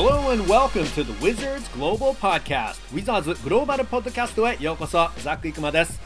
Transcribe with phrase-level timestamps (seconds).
[0.00, 2.78] Hello and welcome to the Wizards Global Podcast.
[2.94, 6.00] Wizards グローバルポッドキャストへようこそザック・イクマです。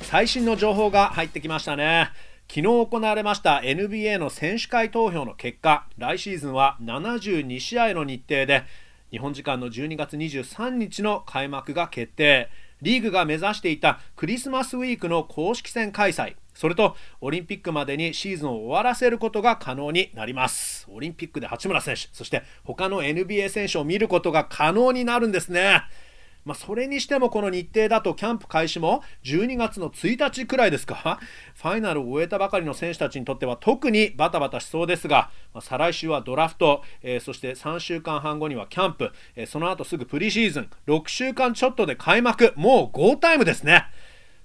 [0.00, 2.08] 最新の情報が入ってきましたね。
[2.48, 8.64] 昨日行われました NBA の選手会投票の結果来シーズンは72試合の日程で
[9.10, 12.48] 日本時間の12月23日の開幕が決定。
[12.80, 16.36] リーグが目指していたクリスマスウィークの公式戦開催。
[16.56, 20.86] それとオリンピックまでにシーズンを終わらせることが可能になります。
[20.90, 25.82] オリンピックで八村選手そして他の NBA 選手を見ることが可能になるんですね。
[26.46, 31.18] まあ、それにしてもこの日程だとキャンプ開始も12月の1日くらいですか？
[31.56, 43.86] ファイナルを終えたばかりの選手たちにとっては特にバタバタしそうですが、まあ、再来週はドラフト、えー、そして3週間半後にはキャンプ、えー、その後すぐプリシーズン6週間ちょっとで開幕もうゴータイムですね。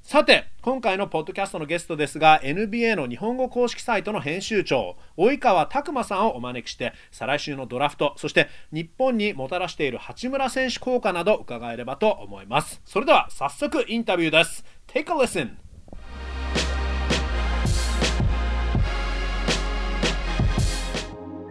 [0.01, 12.81] さて今回のポッドキャストのゲストですが NBA の日本語公式サイトの編集長及川拓馬さんをお招きして再来週のドラフトそして日本にもたらしている八村選手効果など伺えればと思います。
[12.83, 14.65] それでは早速インタビューです。
[14.87, 15.51] Take a listen.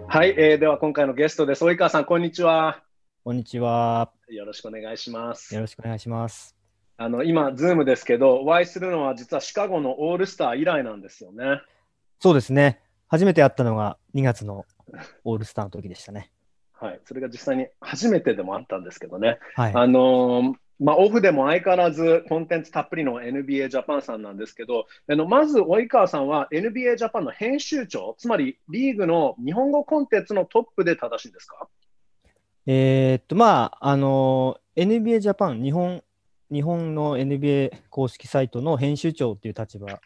[0.09, 1.65] はい、えー、では今回のゲストです。
[1.65, 2.83] 及川さんこんにちは。
[3.23, 4.11] こんにちは。
[4.29, 5.55] よろしくお願いします。
[5.55, 6.60] よろしくお願いします
[7.03, 11.63] あの今、ズームですけど、お会いするのは実はシカゴのオールスター以来なんですよね。
[12.19, 12.79] そうですね。
[13.09, 14.67] 初めて会ったのが2月の
[15.25, 16.31] オールスターの時でしたね。
[16.75, 19.39] はい、それが実際に初めてでもあったんですけどね。
[19.55, 31.67] はい、あのー、まあ、オフでも相変わらずコンテンツたっぷりの NBA ジャパンさんなんですけど、あのまず及川さんは NBA ジャパンの編集長、つまりリーグの日本語コンテンツのトップで正しいですか？
[32.67, 36.03] えー、っと、まあ、あの NBA ジャパン、日本
[36.53, 39.99] 日本の NBA 公式サイトの編集長っていう立場っ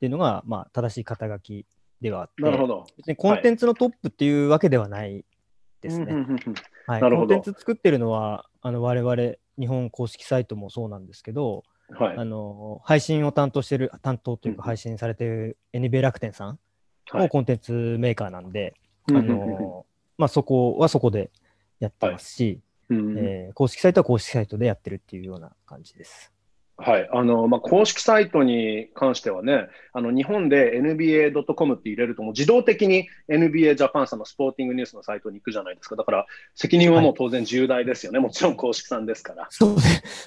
[0.00, 1.66] ていうのが、まあ、正しい肩書き
[2.00, 2.86] ではあって、なるほど。
[2.96, 5.24] 別にコンテンツのトップっていうわけではない
[5.80, 6.26] ですね。
[6.86, 9.16] はい、コンテンツ作ってるのは、あの我々、
[9.58, 16.58] 日本公式サイトもそうなんですけど、はい、あの配信を担当してる、担当というか配信されてる NBA 楽天さん
[17.12, 18.74] もコンテンツメーカーなんで、
[19.08, 21.30] あのまあ、そこはそこで
[21.80, 22.60] やってますし、
[22.90, 26.32] うん、えー、公式サイトは公式サイトでやってるっていうような感じです。
[26.80, 27.08] はい。
[27.12, 39.48] あのまあ、公式サイトに関してはね、あの日本で NBA.com って入れると、もう自動的に NBA ジャパンさんのスポーティングニュースのサイトに行くじゃないですか、だから責任はもう当然重大ですよね、はい、もちろん公式さんですから。
[39.50, 39.76] そう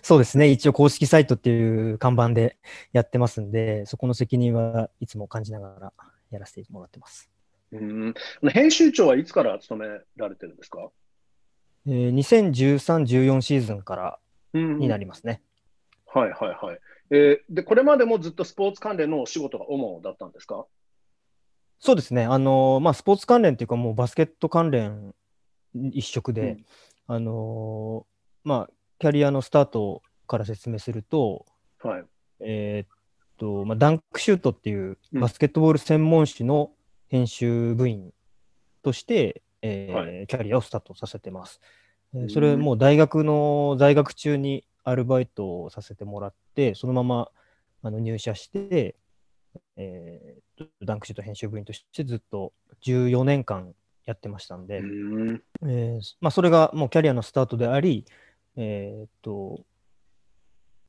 [0.01, 2.57] そうですね、一応公式サイトっていう看板で
[2.91, 5.93] やってますんで、そこの責任はいつも感じながら
[6.31, 7.29] やらせてもらってます。
[7.71, 8.13] うん。
[8.51, 10.89] 編集長はいつから務められてるんですか？
[11.87, 14.19] えー、2013、14シーズンから
[14.53, 15.41] になりますね。
[16.15, 16.79] うん、はいはいはい。
[17.11, 20.65] えー、で、これまでもずっとスポーツ関連のお仕事が主だったんですか？
[21.79, 22.25] そうですね。
[22.25, 25.15] あのまあ、スポーツ関連というか、もうバスケット関連
[25.73, 26.65] 一色で、うん、
[27.07, 28.05] あの
[28.43, 31.45] まあ、キャリアのスタートから説明すると、
[31.81, 32.03] はい。
[32.41, 32.97] えー、っ
[33.37, 36.71] と、まあ、ダンクシュートっていうバスケットボール専門誌の
[37.07, 38.13] 編集部員
[38.83, 41.59] として、えー、はい、キャリアをスタートさせてます。
[42.13, 47.29] えー、それもう大学の在学中にアルバイトをさせてもらって、そのまま
[47.83, 48.95] あの入社して、
[49.77, 53.73] えー、ダンクシート編集部員としてずっと14年間
[54.05, 58.05] やってましたんで、えーまあ、それがもうキャリアのスタートであり、
[58.55, 59.61] えー、っと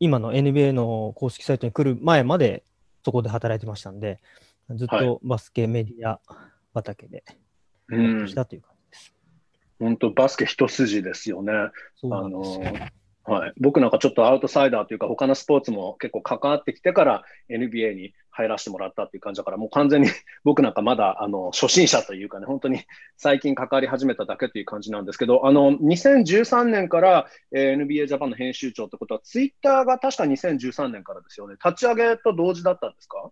[0.00, 2.64] 今の NBA の公式サイトに来る前まで
[3.04, 4.20] そこで働いてましたんで、
[4.70, 6.20] ずっとバスケメディア
[6.74, 7.24] 畑で
[7.90, 9.14] したという感じです。
[9.78, 11.52] 本当、バスケ一筋ですよね。
[11.52, 11.70] あ
[12.02, 12.42] の
[13.24, 20.08] はい、僕なんかちょっとアウトサイダーというか、他のスポーツも結構関わってきてから NBA に入らせてもらったっていう感じだから、もう完全に
[20.42, 22.80] 僕なんかまだあの初心者というかね、本当に
[23.16, 33.30] 最近関わり始めただけという感じなんですけど、あの2013年から、えー、NBA ジャパンの編集長ってことは、ツイッターが確か2013年からですよね、立ち上げと同時だったんですか？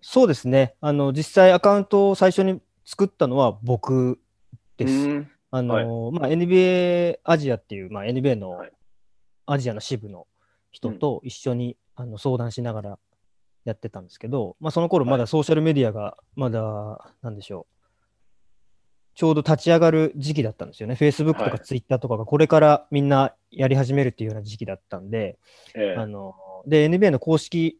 [0.00, 4.18] そうですね、あの実際、アカウントを最初に作ったのは僕
[4.78, 5.26] です。
[5.50, 8.64] あの、はい、まあ、NBA アジアっていう、まあ、NBA の
[9.44, 10.26] アジアの支部の
[10.70, 12.98] 人と一緒に、うん、あの相談しながら
[13.64, 17.76] やってたんですけど、まあ、その頃まだソーシャルメディアがまだ、はい、なんでしょう、
[19.16, 20.94] ちょうど立ち上がる時期だったんですよね。
[20.94, 25.38] Facebook とか Twitter とかがこれからみんなやり始めるっていうような時期だったんで、
[25.96, 26.34] あの
[26.66, 27.78] で、NBA の公式、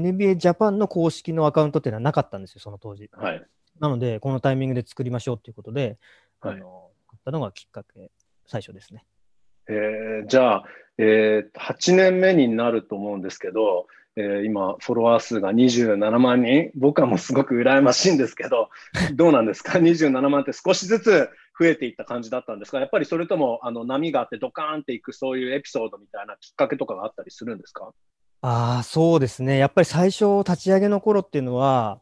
[0.00, 3.10] NBA ジャパンの公式のアカウントっていうのはなかったんですよ、その当時。
[3.12, 3.46] はい、
[3.80, 5.98] なので、このタイミングで作りましょうということで、
[6.40, 8.10] はい、あのったのがきっかけ、
[8.46, 9.04] 最初ですね。
[9.68, 10.64] えー、じゃあ、
[10.98, 13.86] えー、8年目になると思うんですけど、
[14.18, 18.70] えー、今、フォロワー数が27万人、僕はもうすごく羨ましいんですけど、
[19.14, 21.28] どうなんですか、27万って少しずつ
[21.58, 22.80] 増えていった感じだったんですか？
[22.80, 27.92] やっぱりそれともあの波があってドカーンっていくそういうエピソードみたいなきっかけとかがあったりするんですか？
[28.40, 29.58] ああ、そうですね。
[29.58, 32.00] やっぱり最初、立ち上げの頃っていうのは、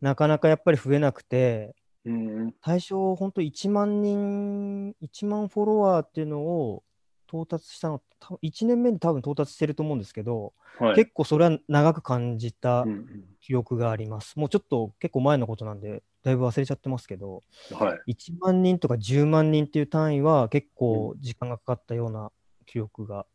[0.00, 1.74] なかなかやっぱり増えなくて、
[2.04, 2.54] うん。
[2.64, 6.84] 最初、本当1万人、1万フォロワーっていうのを
[7.28, 10.94] 到達したの、た1年目に多分到達してると思うんですけど、はい。
[10.96, 14.38] 結構それは長く感じたうんうん記憶があります。
[14.38, 17.42] もうちょっと結構前のことなんで、だいぶ忘れちゃってますけど、
[17.78, 18.12] はい。
[18.14, 22.32] 1万人とか10万人っていう単位は結構時間がかかったような
[22.64, 23.26] 記憶が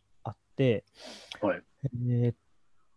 [1.42, 1.64] はい。
[1.84, 2.36] えーっ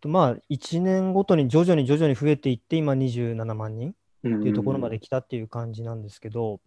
[0.01, 6.61] と、まあ、1年ごとに徐々に徐々に増えていって、今27万人っていうところまで来たっていう感じなんですけど、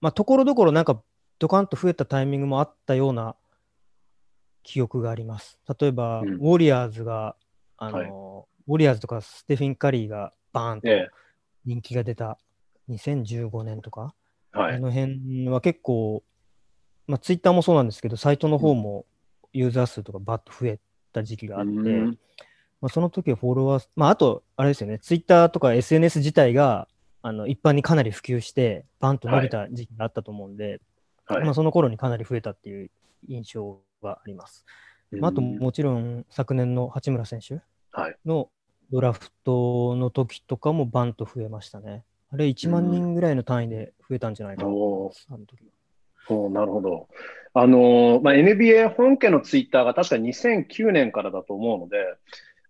[0.00, 1.02] まあ、ところどころなんか
[1.38, 3.36] ドカンと増えたタイミングもあったような
[4.62, 5.58] 記憶があります。
[5.80, 7.36] 例えば、うんウォリアーズが、
[7.76, 11.08] あの、ウォリアーズとかステフィン・カリーがバーンとええ。
[11.64, 12.38] 人気が出た
[12.88, 14.14] 2015年とか、
[14.52, 14.76] はい。
[14.76, 16.22] あの辺は結構、
[17.06, 19.06] まあ、ツイッターもそうなんですけど、サイトの方も
[19.52, 20.80] ユーザー数とかバッと増え
[21.12, 22.18] た時期があって、うん
[22.80, 26.88] まあ、その時はフォロワー、まあ、あと、あれですよね、ツイッターとか SNS 自体が
[27.22, 30.80] あの一般にかなり普及して、バンと伸びた時期があったと思うんで、
[31.26, 32.90] はいまあ、その頃にかなり増えたっていう
[33.28, 34.64] 印象があります。
[35.12, 37.60] まあ、あと、もちろん昨年の八村選手
[37.90, 38.16] はい。
[38.24, 38.50] の
[38.90, 42.04] ドラフトの時とかもバンと増えましたね。
[42.30, 45.10] あれ1万人ぐらいの単位で増えたんじゃないかなあの
[45.46, 45.70] 時は。
[46.28, 47.08] そう、なるほど。
[47.54, 51.96] あのまあ、NBA 本家のツイッターが確か2009年からだと思うので、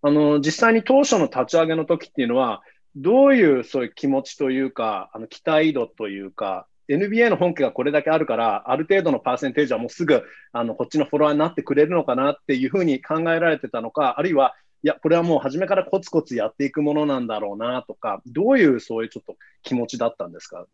[0.01, 2.63] あの実際に当初の立ち上げの時っていうのは、
[2.97, 10.23] どういうそういう気持ちというか、あの期待度というか、NBA の本家がこれだけあるから、ある程度のパーセンテージはもうすぐ
[10.53, 20.67] あのこっちのフォロワーになってくれるのかなっていうふうに考えられてたのか、あるいは、いや、これはもう初めからコツコツやっていくものなんだろうなとか、どういうそういうちょっと気持ちだったんですか？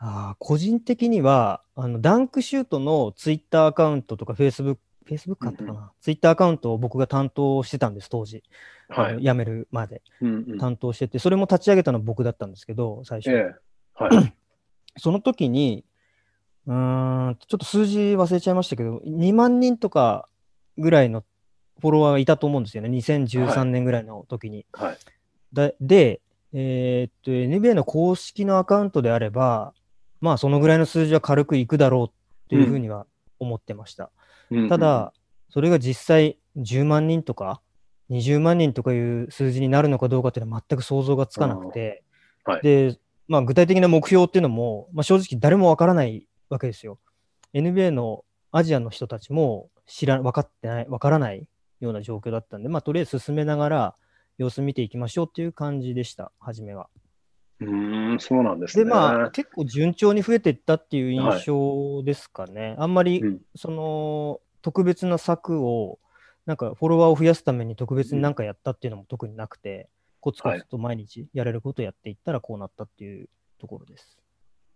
[0.00, 8.42] あー個人的にはあの、ダンクシュートのツイッターアカウントとかフェイスブック、フェイスブックあったかな、ツイッターアカウントを僕が担当してたんです、当時。
[8.88, 9.22] はい。
[9.22, 13.30] 辞めるまでうんうん担当してて、それも立ち上げたのは僕だったんですけど、最初。
[13.30, 13.54] ええ。
[13.94, 14.34] はい。
[14.96, 15.84] その時に、
[16.66, 20.28] うーん、ちょっと数字忘れちゃいましたけど、2万人とか
[20.76, 21.24] ぐらいの
[21.80, 24.66] フォロワーがいたと思うんですよね、2013年ぐらいの時に。
[24.72, 24.98] はい。
[25.52, 26.20] だで、
[26.52, 29.74] えーっと、NBA の公式のアカウントであれば、
[30.20, 33.06] まあ、そのぐらいの数字は軽くいくだろうっていうふうには
[33.38, 34.10] 思ってました。
[34.50, 35.12] うんただ、
[35.50, 37.60] それが実際10万人とか
[38.10, 42.02] 20万人とかいう数字になるのかどうかっていうのは全く想像がつかなくて、
[42.46, 46.98] うんはいで、まあ、具体的な目標っていうのも、まあ、正直誰もわからないわけですよ。
[47.52, 51.46] NBA のアジアの人たちも知ら分かってない、わからない
[51.80, 53.94] ような状況だったんで、まあ、とりあえず進めながら
[54.38, 56.88] 様子見ていきましょうっていう感じでした、初めは。
[57.60, 58.90] うーん、そうなんですで、ね。
[58.90, 62.76] まあ、結構順調に増えていったっていう印象ですかね。
[62.78, 65.98] あんまり、うんその、特別な策を、
[66.46, 69.88] なんかフォロワーを増やすために特別に何かやったっていうのも特になくて、
[70.20, 73.28] コツコツと毎日やれることをやっていったらこうなったっていう
[73.58, 74.18] ところです。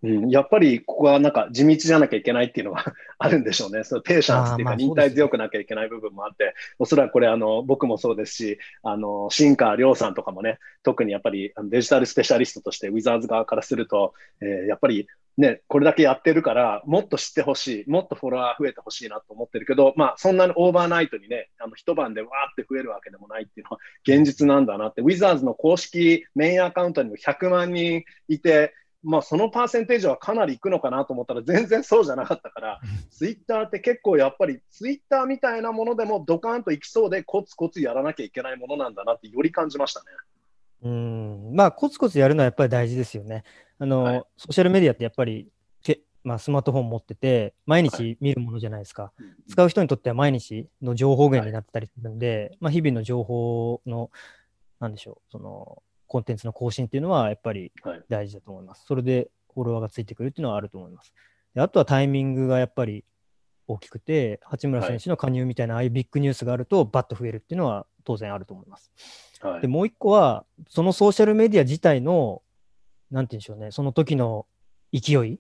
[0.05, 2.85] うん、やっぱりここはなんか地道じゃなきゃいけないっていうのが
[3.19, 3.85] あるんでしょうね。
[3.85, 15.07] そのペーシャンスっていうか忍耐強くなきゃいけない部分もあって、おそらくこれあの僕もそうですし、あの新川亮さんとかもね、特にやっぱりデジタルスペシャリストとしてウィザーズ側からすると、えーやっぱり
[15.39, 32.81] ね、これだけやってるから、もっと知ってほしい、もっとフォロワー増えてほしいなと思ってるけど、まあそんなにオーバーナイトにね、あの一晩でわーって増えるわけでもないっていうのは現実なんだなって、ウィザーズの公式メインアカウントにも100万人いて、まあ、そのパーセンテージはかなりいくのかなと思ったら全然そうじゃなかったから、
[33.11, 40.07] ツイッターって結構やっぱりツイッターみたいなものでもドカーンといきそうでコツコツやらなきゃいけないものなんだなってより感じましたね。
[40.83, 43.45] うん、まあ、コツコツやるのはやっぱり大事ですよね。
[43.79, 45.49] あの、はいソーシャルメディアってやっぱり、
[45.83, 49.13] けまあ、スマートフォン持ってて、毎日見るものじゃないですか。
[49.49, 54.11] 使う人にとっては毎日の情報源になってたりするんで、まあ、日々の情報の、
[54.81, 55.83] なんでしょう、その、
[56.13, 58.85] コンテンツの更新っていうのはやっぱりはい大事だと思います。
[58.87, 61.15] それでフォロワーがついてくるっていうのはあると思います。
[61.55, 63.05] であとはタイミングがやっぱり
[63.67, 68.93] 大きくて、八村選手の加入みたいな、ああいうビッグニュースがあると、バッと増えるっていうのは当然あると思います。
[69.41, 72.43] はいで、もう一個は、そのソーシャルメディア自体の、
[73.11, 74.47] なんて言うんでしょうね、その時の
[74.93, 75.39] 勢いっ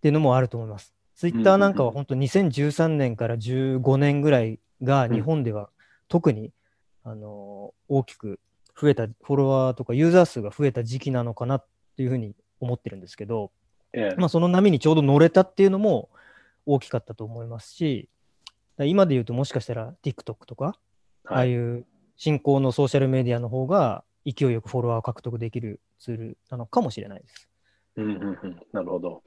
[0.00, 0.94] ていうのもあると思います。
[1.14, 5.70] ツイッターなんかは本当2013年から15年ぐらいが日本では
[6.08, 6.52] 特に、
[7.02, 8.40] あの大きく
[8.80, 13.50] 増えたフォロワーとかユーザー数が増えた時期なのかなっていうふうに思ってるんですけど、
[13.92, 16.08] ええまあ、その波にちょうど乗れたっていうのも
[16.64, 18.08] 大きかったと思いますし、
[18.78, 20.78] 今で言うともしかしたら TikTok とか、
[21.24, 21.84] ああはいいう
[22.16, 27.48] 新興のソーシャルメディアの方が勢いよくフォロワーを獲得できるツールなのかもしれないです。
[27.96, 29.22] うんうんうん、なるほど。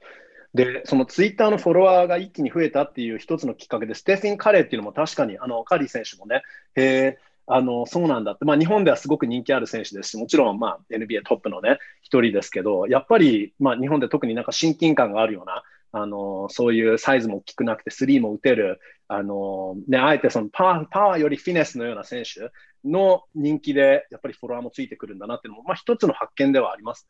[0.54, 6.42] で、そのツイッターのフォロワーが一気に増えたっていう一つのきっかけで、ステフィン・カレーっていうのも確かに、あのカリー選手もね、
[6.76, 22.50] へあのそうなんだって、まあ、日本ではすごく人気ある選手ですし、もちろん、まあ、NBA トップのね、一人ですけど、やっぱり、まあ、日本で特になんか親近感があるような、あのそういうサイズも大きくなくて、スリーも打てる、あのね、あえてそのパワーパワーよりフィネスのような選手
[22.84, 27.06] の人気で、やっぱりフォロワーもついてくるんだなっていうのも、まあ、一つの発見ではあります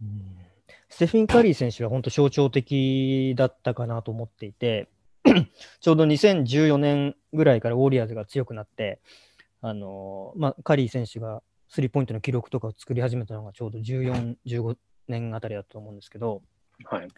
[0.00, 0.06] ね。
[0.88, 4.88] ステフィン・カリー選手は本当象徴的だったかなと思っていて、
[5.80, 9.00] ちょうど2014年ぐらいからウォリアーズが強くなって、
[9.64, 14.76] あのまあ、カリー選手がスリーポイントの記録とかを作り始めたのがちょうど14、15
[15.06, 16.42] 年あたりだと思うんですけど、
[16.84, 17.08] はい、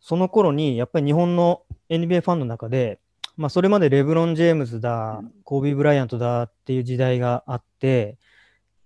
[0.00, 2.98] その頃にやっぱり日本の NBA ファンの中で、
[3.36, 8.18] まあ、それまでレブロン・ジェームズだ、コービー・ブライアントだっていう時代があって、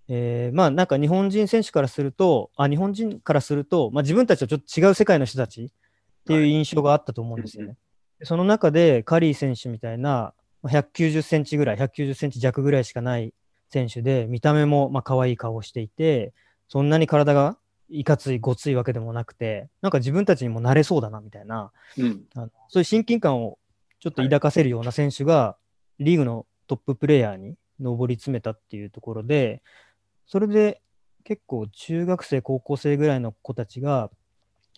[0.09, 5.69] えー、まあなんか日本人選手からすると、あ日本人からすると、まあ、自分たちとちょっと違う世界の人たちっ
[6.27, 7.69] ていう印象があったと思うんですよね。
[7.69, 7.77] はい、
[8.27, 13.33] その中でカリー選手みたいな190センチぐらい、190センチ弱ぐらいしかない
[13.71, 16.33] 選手で、見た目もまあ可愛い顔をしていて、
[16.69, 17.57] そんなに体が
[17.89, 23.59] いかつい、ごついわけでもなくて、なんか自分たちにもなれそうだなみたいな、うん、あのそういう親近感を
[24.01, 25.57] ちょっと抱かせるような選手が、
[25.99, 29.63] リーグのトッププレーヤーに上り詰めたっていうところで、
[30.27, 30.81] それで
[31.25, 34.11] 結構中学生、高校生ぐらいの子たちが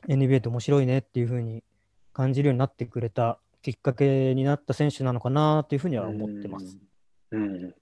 [0.08, 1.62] NBA って面白いねっていう風に
[2.12, 6.78] 感じるようになってくれたきっかけになった選手なのかなというふうには思ってます。
[7.30, 7.74] うん、うん、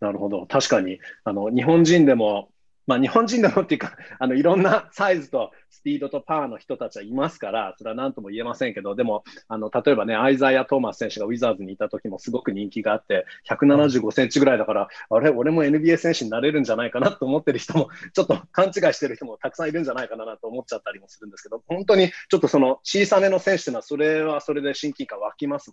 [0.00, 2.50] なるほど、確かにあの日本人でも
[2.88, 25.70] まあ、日本人でもっていうか、あのいろんなサイズとスピードとパワーの人たちはいますから、それは何とも言えませんけど、でも、あの例えばね、アイザイア・トーマス選手がウィザーズにいた時もすごく人気があって、175センチぐらいだから、あれ、俺も NBA 選手になれるんじゃないかなと思ってる人も、 ちょっと勘違いしてる人もたくさんいるんじゃないかなと思っちゃったりもするんですけど、本当にちょっとその小さめの選手というのは、それはそれで親近感湧きます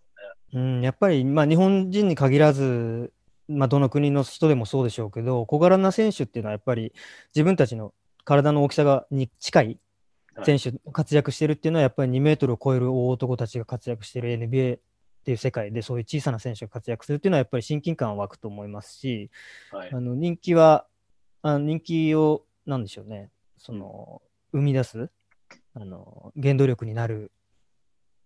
[0.54, 0.76] もんね。
[0.76, 3.14] うん、やっぱり、まあ、日本人に限らず、
[3.48, 6.94] まあ、どの国の人でもそうでしょうけど、小柄な選手っていうのはやっぱり
[7.36, 9.80] 自分たちの体の大きさがに近い
[10.44, 14.80] 選手、活躍してるっていうのは、やっぱり2メートルを超える大男たちが活躍してる NBA っ
[15.24, 19.30] ていう世界で、そういう小さな選手が活躍するっていうのは、やっぱり親近感湧くと思いますし、
[19.72, 20.88] はい、あの人気は、
[21.42, 24.22] あ人気を、なんでしょうね、その
[24.52, 25.10] 生み出す
[25.76, 27.32] あの原動力になる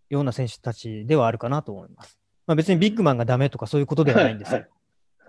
[0.10, 2.20] ような選手たちではあるかなと思います。
[2.48, 4.60] まあ、別にビッグマンがダメとかそういうことではないんですよ。
[4.60, 4.70] はい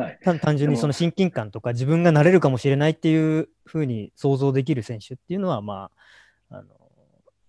[0.01, 0.19] はい。
[0.25, 5.91] はい、単純にその親近感とか自分がなれるかもしれないっていうふうに想像できる選手っていうのは、ま
[6.51, 6.69] あ、あの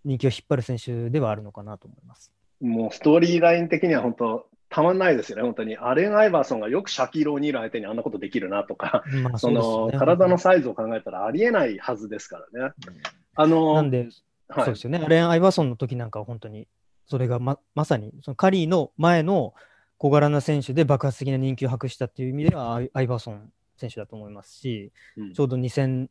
[0.03, 2.31] 人気を引っ張る選手ではあるのかなと思います。
[2.59, 5.77] もうストーリーライン的には本当、たまんないですよね、本当に。
[5.77, 12.73] アレン・アイバーソンがよくシャキーロ・ーニール相手にあんなことできるなとか、まあそ、ね、その体のサイズを考えたらありえないはずですからね。
[12.87, 12.95] うん、
[13.35, 14.07] あのなんで、
[14.47, 16.67] はい、そうですよね、アレン・アイバーソンの時なんかは本当に、
[17.05, 19.53] それがままさにそのカリーの前の
[20.01, 26.07] 小柄な選手で爆発的な人気を博したっていう意味ではアイバーソン選手だと思いますし、うん、ちょうど2000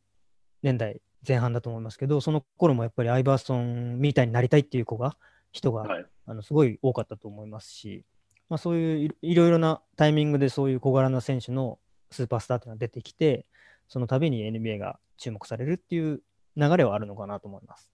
[0.62, 5.16] 年代前半だと思いますけど、その頃もやっぱりアイバーソンみたいになりたいっていう子が、
[5.50, 8.04] 人が、はい、あのすごい多かったと思いますし、
[8.48, 11.80] まあ、そういういろいろなタイミングでそういう小柄な選手の
[12.12, 13.44] スーパースターというのが出てきて、
[13.88, 16.22] その度に NBA が注目されるっていう
[16.56, 17.90] 流れはあるのかなと思います。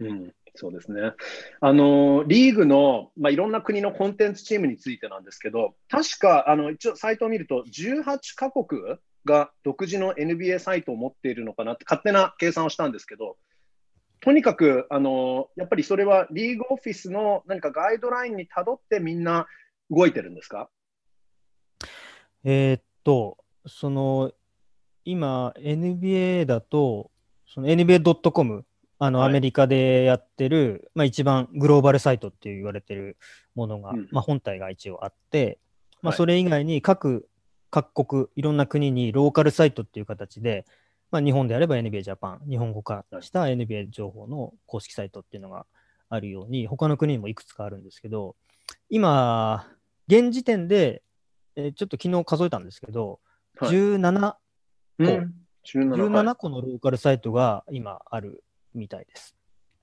[0.00, 1.12] うん、そうですね。
[1.60, 13.36] あの、リーグの、まあ、いろんな国のコンテンツチームについてなんですけど、確か、あの、一応サイトを見ると、18カ国が独自の NBA サイトを持っているのかなって勝手な計算をしたんですけど、
[14.20, 19.46] とにかく、あの、やっぱりそれはリーグオフィスの何かガイドラインにたどってみんな
[19.90, 20.70] 動いてるんですか？
[22.44, 24.32] えー、っと、その、
[25.04, 27.10] 今、NBA だと、
[27.46, 28.64] その NBA.com
[28.98, 33.16] あの、アメリカでやってる、まあ、一番グローバルサイトって言われてる
[33.54, 35.58] ものが、うん、まあ、本体が一応あって、
[36.02, 37.28] まあ、それ以外に各、
[37.70, 40.64] 各国、いろんな国にローカルサイトっていう形で、
[41.10, 45.66] まあ、日本であれば NBA ジャパン、日本語化した NBA 情報の公式サイトっていうのが
[46.08, 48.36] あるように、他の国にもいくつかあるんですけど、
[48.90, 49.66] 今、
[50.08, 51.02] 現時点で、
[51.56, 53.20] えー、ちょっと昨日数えたんですけど、
[53.58, 54.36] はい、17個、
[54.98, 55.34] うん、
[55.64, 58.43] 17, 17個のローカルサイトが今ある
[58.74, 59.34] みたいです。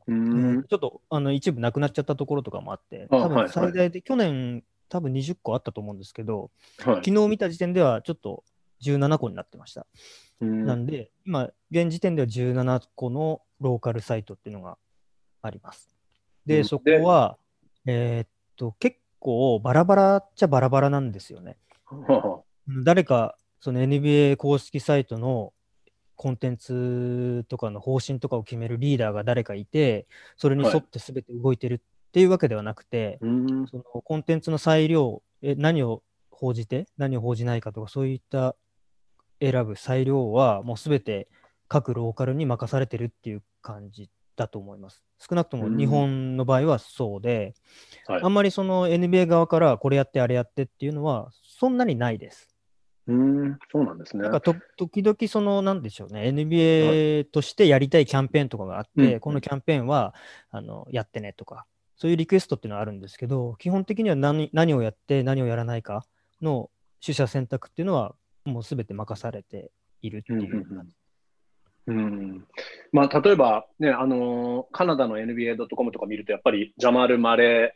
[0.08, 8.44] うんちょっとあの一部なくなっちゃったところとかもあって、多分最大で、去年、多分20個あったと思うんですけど、はい、昨日見た時点ではちょっと
[8.84, 9.86] 17個になってました。
[10.42, 14.78] なんで、今、現時点では17個のローカルサイトっていうのが
[15.44, 15.96] あります。
[16.46, 17.38] で、そこは、
[17.86, 21.58] えー、っと、結構バラバラっちゃバラバラなんですよね。
[22.84, 25.54] 誰か、その NBA 公式サイトの
[26.22, 31.80] コンテンツとかの方針とかを決めるリーダーが誰かいて、それに沿って全て動いてるっ
[32.12, 38.58] っていうわけではなくて、うんそのコンテンツの裁量、え何を報じて、何を報じないかとか、そういった
[39.40, 41.30] 選ぶ裁量は、もうすべて
[41.70, 45.02] 各ローカルに任されてるっていう感じだと思います。
[45.20, 47.54] 少なくともうん日本の場合はそうで、
[48.06, 52.51] はいあんまりその NBA 側からこれやってあれやってっていうのは、そんなにないです。
[53.08, 54.24] うんそうなんですね。
[54.24, 60.14] なんかと時々その、なんでしょうね、NBA としてやりたいキャンペーンとかがあって、うんこのキャンペーンは
[60.52, 61.66] あのやってねとか、
[61.98, 66.06] そういうリクエストっていうのはあるんですけど、基本的には何何をやって何をやらないか
[66.42, 66.70] の
[67.04, 68.16] 取捨選択っていうのは、
[68.46, 70.96] もうすべて任されているっていう感じ。
[71.88, 72.46] うん。
[72.92, 77.76] まあ、例えば、ねあのーカナダの NBA.com とか見ると、やっぱりジャマール・マレ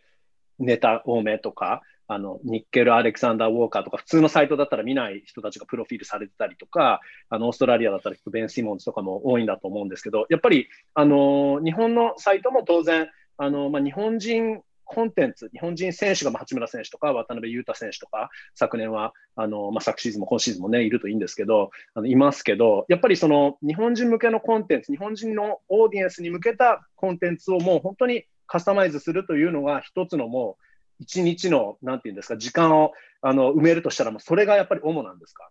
[0.59, 30.63] ーネタ多めとか、あのニッケル・アレクサンダー・ウォーカーとか、普通のサイトだったら見ない人たちがプロフィールされてたりとか、あのオーストラリアだったらベン・シモンズとかも多いんだと思うんですけど、やっぱり、あの日本のサイトも当然、あのまあ、日本人コンテンツ、日本人選手がまあ八村選手とか渡辺裕太選手とか、昨年はあの、まあ、昨シーズンも今シーズンもね、いるといいんですけど、あのいますけど、やっぱりその日本人向けのコンテンツ、日本人のオーディエンスに向けたコンテンツをもう本当にカスタマイズするというのが一つのもう
[30.99, 35.49] 一日のなんていうんですか時間をあの埋めるとしたらもうそれがやっぱり主なんですか？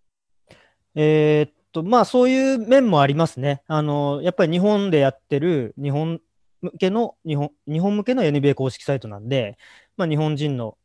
[0.94, 3.62] えーっと、まあそういう面もありますね。
[3.66, 6.20] あの、やっぱり日本でやってる日本
[6.62, 9.58] 向けの、日本日本向けの NBA 公式サイトなんで、
[9.96, 10.78] まあ日本人の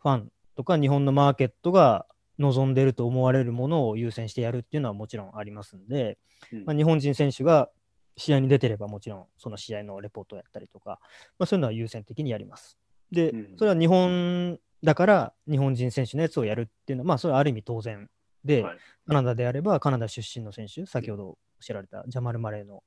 [0.00, 2.06] ファンとか日本のマーケットが
[2.38, 6.18] 望んでると思われるものを優先してやるっていうのはもちろんありますんで、
[6.52, 7.68] うんまあ、日本人選手が
[8.16, 11.00] 試合に出てればもちろんその試合のレポートをやったりとか、
[11.38, 12.78] まあ、そういうのは優先的にやります。
[13.10, 18.08] でうん、それは日本だから日本人選手のやつをやるっていうのは、まあそれはある意味当然
[18.44, 18.78] で、はい。
[19.06, 22.82] カナダであればカナダ出身の選手、先ほどおっしゃられたジャマル・マレーの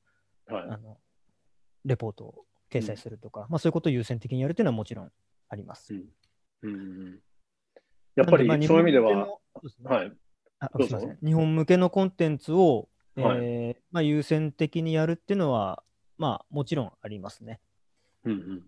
[0.47, 0.63] はい。
[0.69, 0.97] あの
[1.83, 5.11] レポートを掲載するとか、まあそういうことを優先的にやるっていうのはもちろん
[5.49, 5.93] あります。
[6.61, 7.19] うん。
[8.15, 9.89] やっぱりそういう意味では、日本向けのそうですね。
[9.89, 10.13] はい、
[10.59, 10.99] あどうぞ。
[10.99, 11.25] すいません。
[11.25, 13.77] 日本向けのコンテンツを、えーはい。
[13.91, 15.83] まあ、優先的にやるっていうのは、
[16.17, 17.59] まあ、もちろんありますね。
[18.25, 18.63] うんうん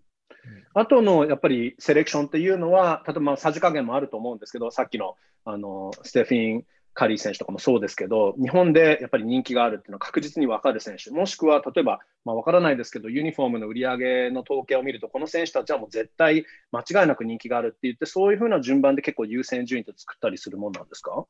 [0.74, 21.26] あとのやっぱりセレクションっていうのは、例えばまあさじ加減もあると思うんですけど、さっきのあのステフィン・カリー選手とかもそうですけど、日本でやっぱり人気があるっていうのは確実に分かる選手、もしくは例えば、まあ、分からないですけど、ユニフォームの売り上げの統計を見ると、この選手たちはもう絶対間違いなく人気があるって言って、そういうふうな順番で結構優先順位って作ったりするもんなんですか？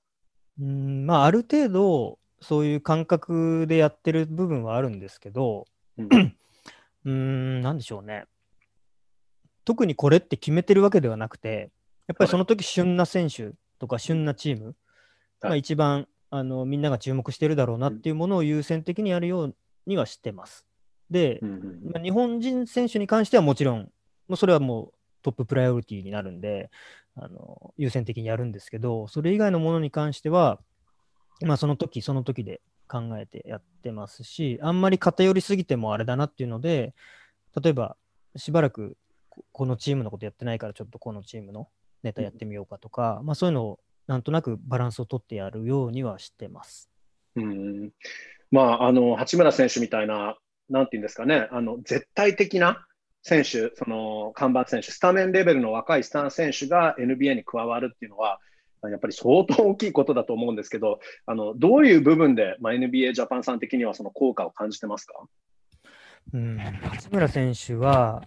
[0.61, 5.65] うんまあ、ある程度、そういう感覚でやってる部分はあるんですけど、
[5.97, 6.09] うん。
[7.07, 8.27] うーん、なんでしょうね。
[9.65, 11.71] 特にこれって決めてるわけではなくて、
[12.07, 14.77] やっぱりその時旬な選手とか旬なチーム、
[15.43, 19.55] まあ、一番あのみんなが注目してるだろうなっていうものを優先的にやるよう
[19.87, 20.67] にはしてます。
[21.11, 21.41] で、
[21.93, 23.81] まあ、日本人選手に関してはもちろん、
[24.29, 26.71] もうそれはもうトッププライオリティになるんで、
[27.17, 30.59] あの優先的にやるんですけど、それ以外のものに関しては、
[31.43, 36.95] まあ、その時その時で考えてやってますし、あんまり偏りすぎてもあれだなっていうので、
[37.61, 37.97] 例えば
[38.37, 38.97] しばらく
[39.35, 41.69] ここのチームのことやってないから、ちょっとこのチームの
[42.03, 46.91] ネタやってみようかとか、まあ、そういうのをなんとなくバランスをとってやるようにはしてます。
[47.37, 47.91] うん。
[48.51, 50.37] まあ、あの八村選手みたいな、
[50.71, 52.87] なんていうんですかね、あの絶対的な
[53.23, 58.39] 選手、その看板選手、スタメンレベルの若いスター選手が NBA に加わるっていうのは、
[58.83, 65.15] やっぱり相当大きいことだと思うんですけど、あのどういう部分で、まあ、NBA ジャパンさん的にはその効果を感じてますか？
[66.35, 68.23] うん、八村選手は、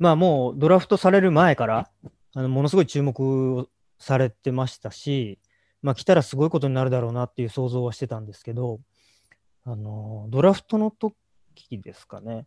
[0.00, 1.90] まあもうドラフトされる前から、
[2.34, 3.20] あのものすごい注目
[3.58, 5.38] をされてましたし、
[5.82, 8.80] まあ来たらすごいことになるだろうなっていう想像はしてたんですけど、
[9.64, 11.14] あの、ドラフトの時
[11.78, 12.46] ですかね、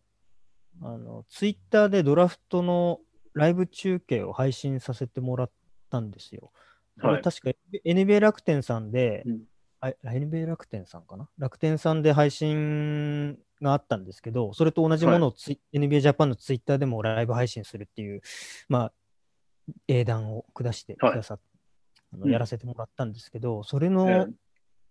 [0.82, 2.98] あの、ツイッターでドラフトの
[3.34, 5.50] ライブ中継を配信させてもらっ
[5.90, 6.50] たんですよ。
[7.00, 7.16] こはい。
[7.18, 7.50] れ確か
[7.84, 9.42] NBA 楽天さんで、うん。
[9.80, 11.28] あ NBA 楽天さんかな？
[11.38, 18.20] 楽天さんで配信があったんですけど、それと同じものをツイ、NBA ジャパンのツイッターでもライブ配信するっていう、
[18.68, 18.92] まあ、
[19.88, 21.40] 英断を下してくださっ
[22.12, 24.28] あのうんやらせてもらったんですけど、それえの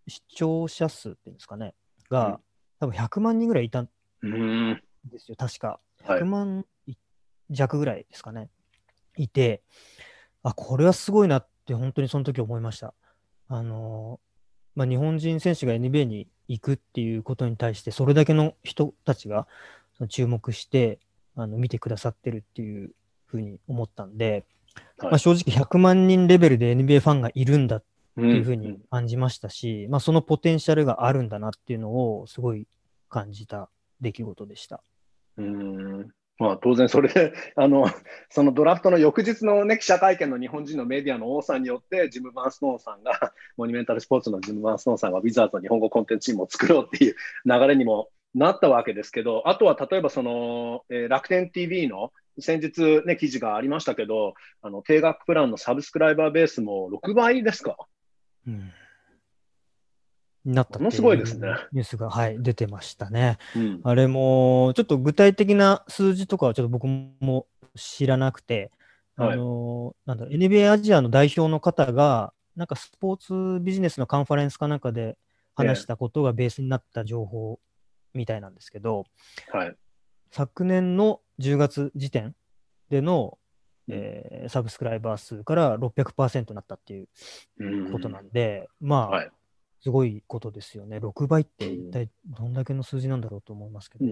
[0.08, 1.74] 視聴者数っていうんですかね、
[2.10, 2.42] が、
[2.80, 3.90] 多分100万人ぐらいいたん
[4.24, 5.80] うんですよ、確か。
[6.04, 6.66] はい100万
[7.50, 8.50] 弱ぐらいですかね。
[9.16, 9.62] いて、
[10.42, 12.94] あ、これはすごいなって本当にその時思いました。
[13.48, 14.33] あのー
[14.76, 19.48] まあ、日本人選手が NBA に行くっていうことに対して、それだけの人たちが
[20.10, 21.00] 注目して
[21.36, 22.92] あの見てくださってるっていう
[23.26, 24.46] ふうに思ったんで、
[24.98, 25.12] はい。
[25.12, 27.86] まあ、正直100万人レベルで NBA ファンがいるんだって
[28.18, 32.68] うんいうふうに感じましたし、まあ、そのポテンシャルがあるんだなっていうのをすごい
[33.10, 33.70] 感じた
[34.02, 34.84] 出来事でした。
[35.38, 37.86] うんまあ、当然それで あの、
[38.30, 47.16] そのドラフトの翌日の、ね、記者会見の日本人のメディアの多さによって、ジム・バンストーさんが、 モニュメンタルスポーツのジム・バンストーさんが、ウィザーズの日本語コンテンツチームを作ろうっていう
[47.46, 57.78] 流れにもなったわけですけど、あとは例えばその、えー、楽天 TV の先日、ね、記事がありましたけど、あの定額プランのサブスクライバーベースも6倍ですか？
[58.48, 58.72] うん
[60.46, 61.48] なったものすごいですね。
[61.72, 63.38] ニュースが、はい、出てましたね。
[63.56, 68.72] うん、あれも、ちょっと具体的な数字とかはちょっと僕も知らなくて、
[69.16, 75.18] はい、あの、なんだ NBA アジアの代表の方が、なんかスポーツビジネスのカンファレンスかなんかで
[75.56, 77.60] 話したことがベースになった情報
[78.14, 79.06] みたいなんですけど、
[79.52, 79.76] はい、
[80.32, 82.36] 昨年の10月時点
[82.90, 83.38] での、
[83.88, 89.32] えー、サブスクライバー数から600%になったっていうことなんで、まあ、はい
[89.84, 90.98] すごいことですよね。
[90.98, 94.06] 6倍って一体どんだけの数字なんだろうと思いますけど。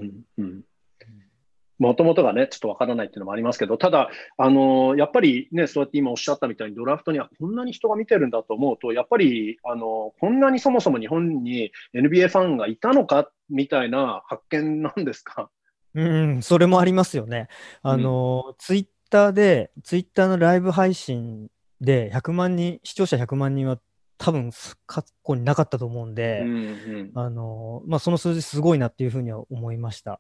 [1.79, 15.49] もともとがね、ちょっとわからないっていうのもありますけど、ただ、あのー、やっぱりね、そうやって今おっしゃったみたいに、ドラフトにはこんなに人が見てるんだと思うと、やっぱり、あのー、こんなにそもそも日本に NBA ファンがいたのかみたいな発見なんですか？
[15.95, 17.47] うん、それもありますよね。
[17.81, 21.47] あのー、うん、ツイッターで、ツイッターのライブ配信
[21.79, 23.79] で100万人、視聴者100万人は
[24.23, 24.51] 多分
[24.85, 30.19] 過去になかったと思うんで、うんうん、あのまあ、その数字すごいなっていうふうには思いました。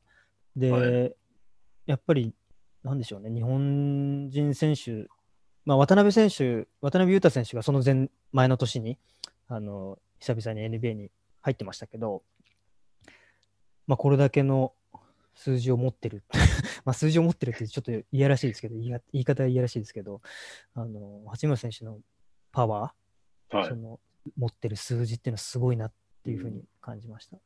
[0.55, 1.15] で、はい、
[1.85, 2.33] やっぱり、
[2.83, 5.07] なんでしょうね、日本人選手、
[5.65, 8.97] まあ、渡辺選手、渡辺裕太選手がその前前の年に、
[9.47, 11.11] あの久々に NBA に
[11.41, 12.23] 入ってましたけど、
[13.85, 14.73] まあ、これだけの
[15.35, 16.23] 数字を持ってる。
[16.85, 20.21] まあ数字を持ってるってちょっといやらしいですけど、言い方はいやらしいですけど、
[20.73, 21.99] あの八村選手の
[22.51, 23.00] パワー、
[23.51, 23.99] はい、その
[24.37, 27.37] 持ってる数字っていうのはすごいなっていうふうに感じました。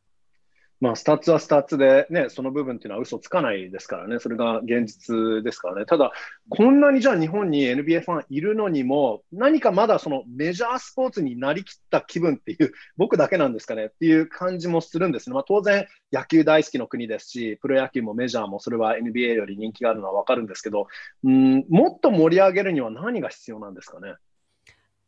[0.82, 5.86] まあ、スタッツはスタッツで、ね、その部分っていうのは嘘つかないですからね、それが現実ですからね。
[5.86, 6.12] ただ、
[6.50, 15.34] こんなにじゃあ日本に NBA ファンいるのにも、何かまだそのメジャースポーツになりきった気分っていう、僕だけなんですかねっていう感じもするんですね。
[15.34, 20.88] まあ、当然、野球大好きの国ですし、プロ野球もメジャーもそれは NBA より人気があるのはわかるんですけど、
[21.24, 24.16] うんもっと盛り上げるには何が必要なんですかね？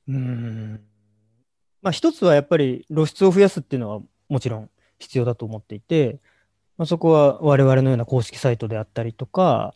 [0.08, 0.82] うん
[1.82, 6.20] まあ、一つはやっぱり露出を増やすっていうのはもちろん必要だと思っていて、
[6.78, 9.74] まあ、そこは我々のような公式サイトであったりとか、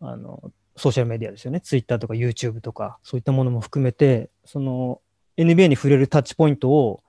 [0.00, 5.00] あのソーシャルメディアですよね、Twitter とか YouTube とか、そういったものも含めて、その
[5.36, 7.02] NBA に触れるタッチポイントを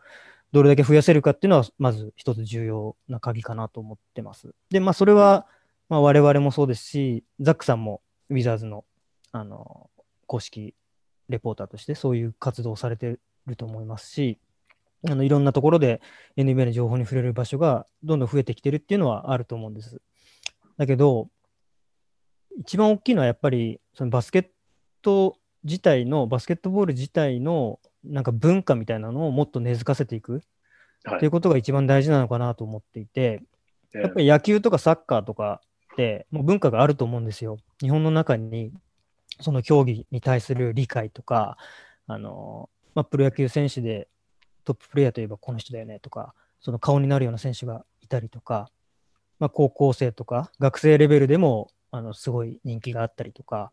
[0.51, 4.54] どれだけ増やせるかっていうのは、まず一つ重要な鍵かなと思ってます。
[4.69, 5.47] で、まあ、それは、
[5.89, 8.86] まあ、我々もそうですし、ザックさんもウィザーズの
[9.32, 9.89] あの
[10.28, 10.73] 公式
[11.29, 14.39] レポーターとしてそういう活動をされてると思いますし、
[15.07, 16.01] あのいろんなところで
[16.38, 20.01] NBA の情報に触れる場所がどんどん増えてきてるっていうのはあると思うんです。
[20.77, 21.29] だけど、
[22.57, 24.47] 一番大きいのはやっぱりそのバスケッ
[25.01, 33.41] ト自体の、バスケットボール自体のなんか文化みたいなのをもっと根付かせていくっていうことが一番大事なのかなと思っていて、
[33.93, 35.61] はい、やっぱり野球とかサッカーとか
[35.93, 37.57] ってもう文化があると思うんですよ。
[37.81, 38.71] 日本の中に
[39.39, 41.57] その競技に対する理解とか、
[42.07, 44.07] あのまあ、プロ野球選手で
[44.63, 48.69] トッププレーヤーといえばこの人だよねとか、その顔になるような選手がいたりとか、
[49.39, 53.71] まあ、高校生とか学生レベルでもあのすごい人気があったりとか、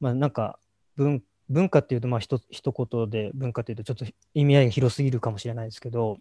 [0.00, 0.58] まあ、なんか
[0.96, 6.18] 文文化っていうとまあひと一言で文化っていうとちょっと意味合いが広すぎるかもしれないですけど、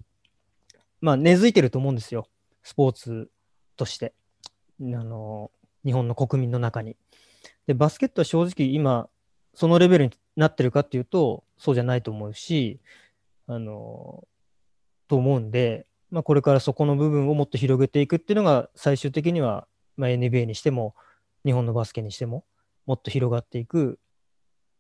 [1.00, 2.28] まあ、根付いてると思うんですよ、
[2.64, 3.30] スポーツ
[3.78, 4.14] として、
[4.82, 5.52] あの
[5.86, 6.98] 日本の国民の中に。
[7.68, 9.10] で、バスケットは正直今、
[9.54, 12.80] そのレベルになってるかっていうと、そうじゃないと思うし、
[13.48, 14.28] あの、
[15.08, 20.96] と思うんで、まあ、これからそこの部分をもっと広げていくっていうのが、最終的には、まあ、NBA にしても、
[21.46, 22.44] 日本のバスケにしても、
[22.86, 24.00] もっと広がっていく、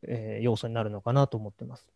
[0.07, 1.87] えー、要素になるのかなと思ってます。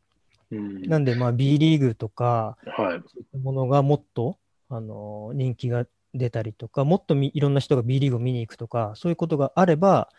[0.52, 10.10] うん、なんで、まあ、B リーグとか、はい、そういったものがもっと、あの人気が出たりとか、もっといろんな人が B リーグを見に行くとか、そういうことがあれば、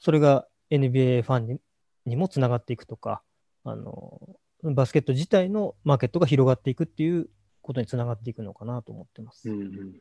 [0.00, 1.60] それが NBA ファンに
[2.06, 3.22] にもつながっていくとか、
[3.64, 4.20] あの
[4.62, 7.28] バスケット自体のマーケットが広がっていくっていう
[7.68, 9.50] ことにつながっていくのかなと思ってます。
[9.50, 9.92] うんうんうん、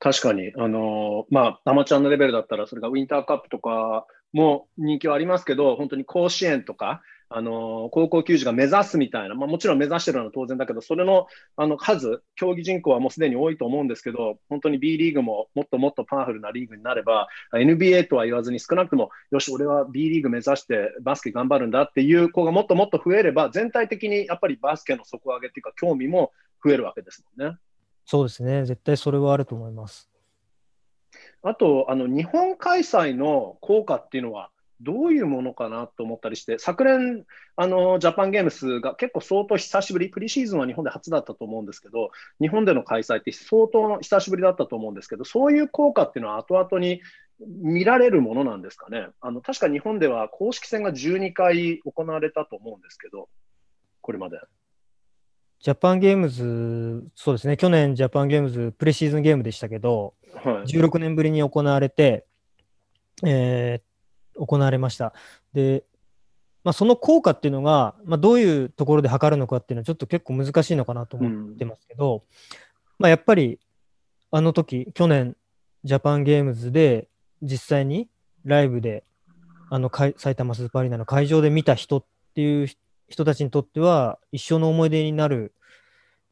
[0.00, 26.32] 確かに、あのまあ、アマチュアのレベルだったら、それがウィンターカップとかも人気はありますけど、本当に甲子園とか、あの高校球児が目指すみたいな、まあ、もちろん目指してるのは当然だけど、それのあの数、競技人口はもうすでに多いと思うんですけど、本当に B リーグももっともっとパワフルなリーグになれば、NBA とは言わずに少なくとも、よし、俺は B リーグ目指してバスケ頑張るんだっていう子がもっともっと増えれば、全体的にやっぱりバスケの底上げっていうか、興味も
[26.64, 27.56] 増えるわけですもんね。
[28.04, 30.10] そうですね、絶対それはあると思います。
[31.42, 37.24] あと、あの日本開催の効果っていうのは、どういうものかなと思ったりして、昨年、
[37.56, 47.02] あのジャパンゲームスが結構相当久しぶり、プリシーズンは日本で初だったと思うんですけど、日本での開催って相当久しぶりだったと思うんですけど、そういう効果っていうのは後々に
[47.40, 49.08] 見られるものなんですかね。
[49.20, 53.28] あの確か日本では公式戦が12回行われたと思うんですけど、
[54.00, 54.38] これまで。
[55.60, 62.26] ジャパンゲームズ、そうですね、去年ジャパンゲームズ、プレシーズンゲームでしたけど、はい、16年ぶりに行われて、
[63.26, 65.12] えー、行われました。
[65.52, 65.84] で、
[66.62, 72.22] まあ、その効果っていうのが、まあ、どういうところで測るのかっていうのはちょっと結構難しいのかなと思ってますけど、うん、
[72.98, 73.58] まあ、やっぱり
[74.30, 75.36] あの時去年
[75.84, 77.08] ジャパンゲームズで
[77.42, 78.08] 実際に
[78.44, 79.04] ライブで
[79.70, 85.54] あの埼玉スーパーアリーナの会場で見た人っていう人人たちにとっては一生の思い出になる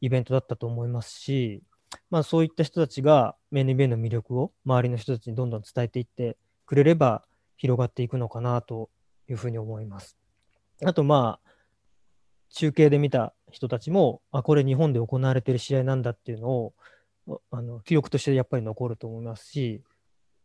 [0.01, 1.63] イベントだったと思いますし、
[2.09, 7.23] まあ、そういった人たちが NBA の魅力を周りの人たちにどんどん伝えていってくれれば
[7.57, 8.89] 広がっていくのかなと
[9.29, 10.17] いうふうに思います。
[10.83, 11.47] あとまあ
[12.49, 16.73] 中継で見た人たちもあこれ日本で行われてる試合なんだっていうのを
[17.51, 19.81] あの記憶としてやっぱり残ると思いますし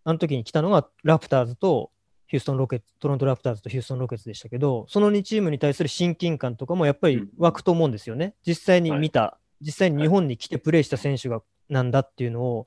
[0.04, 1.90] あの時に来たのがラプターズと
[2.32, 8.34] ヒューストンロケッツ、トロントラプターズとヒューストンロケッツでしたけど、その2チームに対する親近感とかもやっぱり湧くと思うんですよね。
[8.46, 12.66] 実際に見た、はい、実際に日本に来てプレーした選手がなんだっていうのを、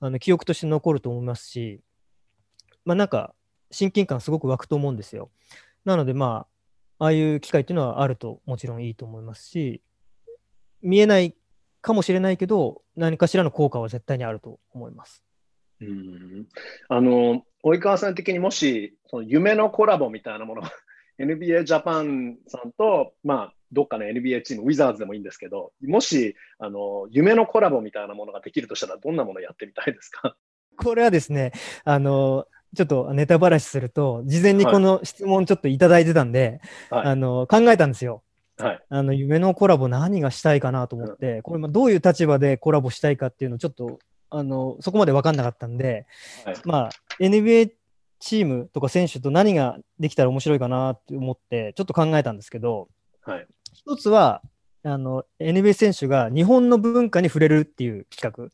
[0.00, 1.80] あの記憶として残ると思いますし、
[2.84, 3.36] まあなんか
[3.70, 5.30] 親近感すごく湧くと思うんですよ。
[5.84, 6.48] なのでま
[6.98, 9.80] あ、ああいう機会っていうのはあるともちろんいいと思いますし、
[10.82, 11.36] 見えない
[11.82, 15.22] かもしれないけど、何かしらの効果は絶対にあると思います。
[15.80, 16.46] うん
[16.88, 20.62] あの及川さん的にもし、その夢のコラボみたいなもの、
[21.18, 30.36] NBA ジャパンさんと、まあ、どっかの NBA チーム、ウィザーズでもいいんですけど、もし、あの、夢のコラボみたいなものができるとしたら、どんなものをやってみたいですか？
[30.76, 31.52] これはですね、
[31.84, 38.22] あの、ちょっとネタばらしすると、事前にこの質問ちょっといただいてたんで、はい、あの考えたんですよ。
[38.56, 43.98] はい、あの夢のコラボ何がしたいかなと思って、うん、これどういう立場でコラボしたいかっていうのをちょっと
[44.36, 46.06] あのそこまで分かんなかったんで、
[46.44, 47.72] はい、まあ NBA
[48.18, 52.88] チームとか選手と何ができたら面白いかなって思ってちょっと考えたんですけど、
[53.22, 54.42] はい、一つは
[54.82, 58.48] あの NBA 選手が日本の文化に触れるっていう企画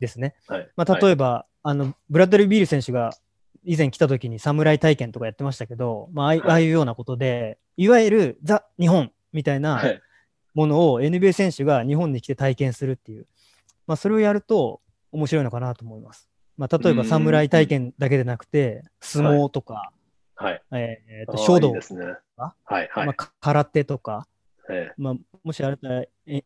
[0.00, 0.34] ですね。
[0.48, 3.12] うんうん、まあ、例えば、はい、あのブラッドリー・ビール選手が
[3.64, 9.82] 以前来た時に侍体験とかやってましたけど、まあ、ああいうようなことで、いわゆるザ・日本みたいな
[10.54, 13.26] ものを NBA 選手が日本に来て体験するっていう、
[13.86, 16.28] まあ、それをやると面白いのかなと思います。
[16.56, 19.92] まあ、例えば侍体験だけでなくて、相撲とか、
[20.34, 22.16] はい、えー、と書道とか、ね。
[22.36, 23.06] はいはい。
[23.06, 24.26] まあ、空手とか、
[24.70, 25.14] えー、まあ、
[25.44, 26.44] もしあれだったらえ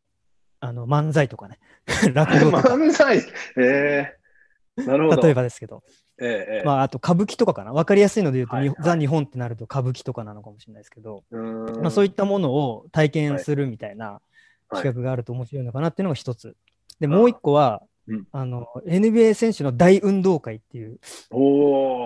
[0.60, 1.58] あの漫才とかね、
[2.14, 2.74] 落語とか。
[2.74, 3.18] 漫才？
[3.56, 5.22] えー、なるほど。
[5.22, 5.82] 例えばですけど。
[6.18, 7.74] ええまあ、あと歌舞伎とかかな。
[7.74, 14.22] 分かりやすいので言うと、はいはい、ザ・日本ってなると歌舞伎とかなのかもしれないですけど、まあ、そういったものを体験するみたいな
[14.70, 16.56] 企画があると面白いのかなっていうのが一つ。
[17.00, 17.82] で、もう一個は、
[18.32, 21.00] あの NBA 選手の大運動会っていう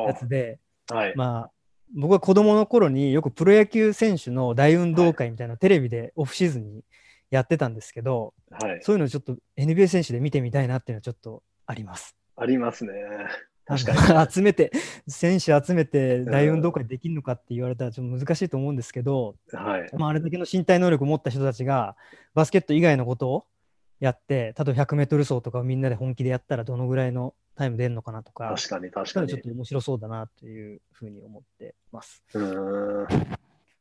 [0.07, 1.51] やつで、はい、まあ
[1.95, 6.85] 僕は子供の頃によくプロ野球選手の大運動会みたいなテレビでオフシーズンに
[7.31, 12.17] やってたんですけど、はい、そういうのをちょっと NBA 選手で見てみたいなっていうのはちょっとあります。
[12.37, 12.93] ありますね。
[13.67, 14.27] 確かに。
[14.33, 14.73] 集めて、
[15.07, 21.97] 選手集めて大運動会できるのかって言われたらちょっと難しいと思うんですけど、はい、まあ、あれだけの身体能力を持った人たちが
[22.35, 23.47] バスケット以外のことを
[24.01, 29.29] やって、例えば100メートル走とかをみんなで本気でやったらどのぐらいのタイム出るのかなとか、確かに確かに。
[29.29, 32.25] ちょっと面白そうだなというふうに思ってます。
[32.35, 33.07] うん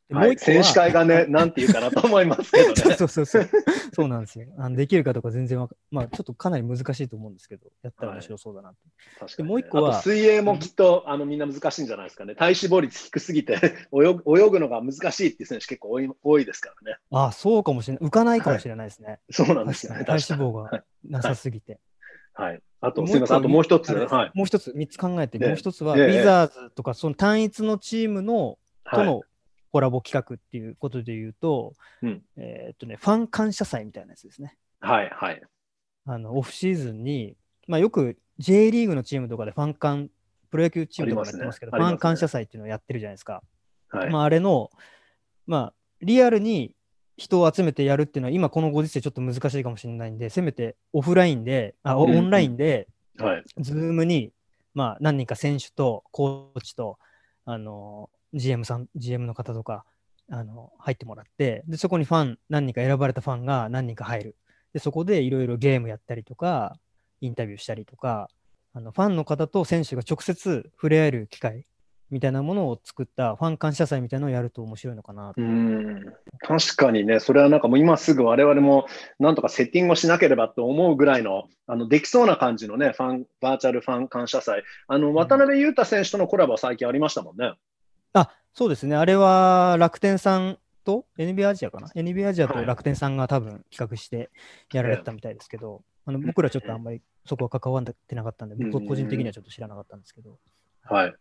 [0.09, 2.75] もう一個選手会がね、 なんていうかなと思いますけどね。
[2.97, 3.49] そうそうそう。
[3.93, 4.47] そうなんですよ。
[4.57, 8.75] あのできるかとか全然わまあ、ちょっとかなり難しいと思うんですけど、やったら面白そうだなと。
[8.75, 10.01] はい、確かに、ね、もう一個は。
[10.01, 12.33] 水泳もきっと、あのみんな難しいんじゃないですかね。
[12.33, 13.53] 体脂肪率低すぎて
[13.93, 16.97] 泳ぐ泳ぐのが難しいっていう選手結構多い多いですからね。
[17.11, 18.07] ああ、そうかもしれない。
[18.07, 19.07] 浮かないかもしれないですね。
[19.07, 20.05] はい、そうなんですよね。
[20.05, 21.79] 体脂肪がなさすぎて。
[22.33, 22.61] はい。
[22.81, 23.93] あと、すみません、あともう一つ。
[23.93, 28.57] はい、もう一つ、三つ考えて、もう一つは、ウィザーズとか、その単一のチームの、
[28.89, 29.21] との
[29.71, 34.57] コラボ企画っていうことで言うと、うん、えっとね、ファン感謝祭みたいなやつですね。
[34.79, 35.41] はいはい。
[36.05, 37.35] あのオフシーズンに、
[37.67, 40.09] まあ、よく J リーグのチームとかでファン感、
[40.49, 43.43] プロ野球チームとかやってますけど、ねね、ファン感謝祭っていうのをやってるじゃないですか。
[43.89, 44.71] はい、まあ、あれの、
[45.45, 46.73] まあ、リアルに
[47.17, 54.31] 人を集めてやるっていうのは、今このご時世ちょっと難しいかもしれないんで、せめてオフラインで、あオンラインで、はい、ズームに、
[54.73, 56.97] まあ、何人か選手とコーチと、
[57.45, 59.85] あの GM さん、GM の方とか、
[60.31, 64.35] あの入ってもらって、で、そこにファン、何人か選ばれたファンが何人か入る。
[64.73, 66.77] で、そこでいろいろゲームやったりとか、
[67.21, 68.29] インタビューしたりとか、
[68.73, 71.65] あのファンの方と選手が直接触れ合える機会
[72.11, 75.41] みたいなものを作ったファン感謝祭みたいなのをやると面白いのかなと。
[75.41, 76.05] うん
[76.41, 78.87] 確かにね、それはなんかもう今すぐ我々も
[79.19, 84.63] なんとかセッティングをしなければと思うぐらいの、あのできそうな感じのね、ファン、バーチャルファン感謝祭。
[84.87, 87.53] あの、渡邊雄太選手とのコラボは最近ありましたもんね。
[88.13, 94.31] あそうですね、あれは楽天さんと NBA アジアかな ?NBA アジアと楽天さんが多分企画して
[94.73, 100.37] やられてたみたいですけど、あの僕らちょっとあんまりそこは関わってなかったんで、僕個人的にはちょっと知らなかったんですけど。
[100.83, 101.13] はい。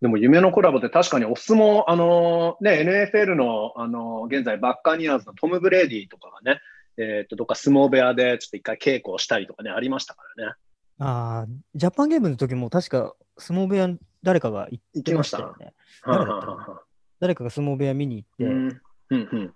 [0.00, 6.60] でも夢のコラボって確かにお相撲、あのね、NFL の、あの現在バッカーニアーズのトム・ブレイディとかがね、
[6.96, 10.54] えっ、と、どっか相撲部屋でちょっと一回稽古をしたりとかね、ありましたからね。
[10.98, 13.88] ああ、ジャパンゲームの時も確か相撲部屋
[14.22, 15.72] 誰かが行ってましたよね。
[16.06, 16.80] 誰だったかな
[17.20, 19.54] 誰かが相撲部屋見に行って、うんうん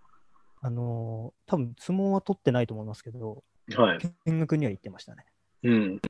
[0.61, 3.45] あのー多分相撲は取ってないと思いますけど、
[3.77, 3.99] はい。
[4.25, 5.27] 見学には行ってましたね。
[5.63, 6.01] うん。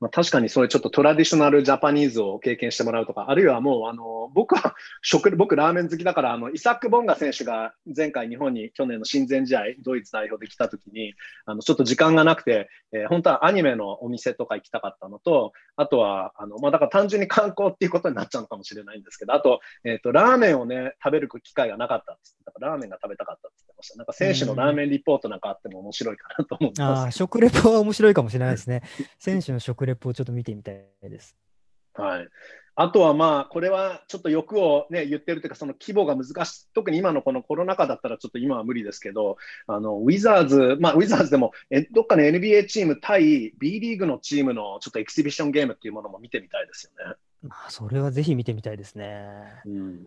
[0.00, 11.12] まあ、確かにそういうちょっとトラディショナルジャパニーズを経験してもらうとか、あるいはもう、あの、僕は食、僕ラーメン好きだから、あの、イサック・ボンガ選手が前回日本に去年の親善試合、ドイツ代表で来た時に、
[11.44, 23.96] あの、ちょっと時間がなくて、えー本当はアニメのお店とか行きたかったのと、あとは、あの、まあ、だから単純に観光っていうことになっちゃうのかもしれないんですけど、あと、えっ、と、ラーメンをね、食べる機会がなかったってたから、ラーメンが食べたかったって言ってました。
[23.96, 28.82] なんか選手のラーメンリポートなんかあっても面白いかなと思ってますああ、食レポは面白いかもしれないですね。
[29.18, 31.36] 選手の食レポをちょっと見てみたいです。
[31.94, 32.28] はい。
[32.76, 47.16] あとはまあ、これはちょっと欲をね、言ってるというか、その規模が難しい、特に今のこのコロナ禍だったらちょっと今は無理ですけど、あの、ウィザーズ、まあ、ウィザーズでも、えどっかの NBA チーム対 B リーグのチームのちょっとエキシビションゲームっていうものも見てみたいですよね。
[47.42, 49.26] まあ、それはぜひ見てみたいですね。
[49.66, 50.06] うん。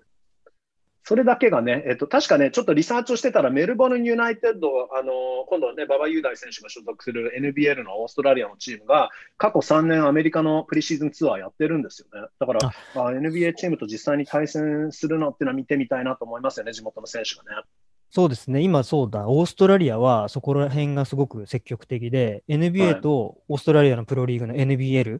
[1.05, 5.11] それだけがね、えっと、確かね、ちょっとリサーチをしてたら、メルボルン・ユナイテッド、あの
[5.47, 12.27] 今度はね、馬場雄大選手が所属する NBL のオーストラリアのチームが、過去3年、アメリカのプリシーズンツアーやってるんですよね。
[12.39, 12.59] だから、
[12.95, 17.63] あ NBA チームと実際に対戦するのっていうのは見てみたいなと思いますよね、地元の選手がね。
[18.09, 25.19] そうですね、今そうだ、オーストラリアはそこら辺がすごく積極的で、はい NBA とオーストラリアのプロリーグの NBL